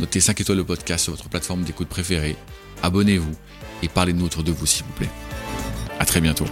[0.01, 2.37] Notez 5 étoiles le podcast sur votre plateforme d'écoute préférée,
[2.83, 3.35] abonnez-vous
[3.83, 5.11] et parlez-nous autour de vous s'il vous plaît.
[5.99, 6.47] À très bientôt.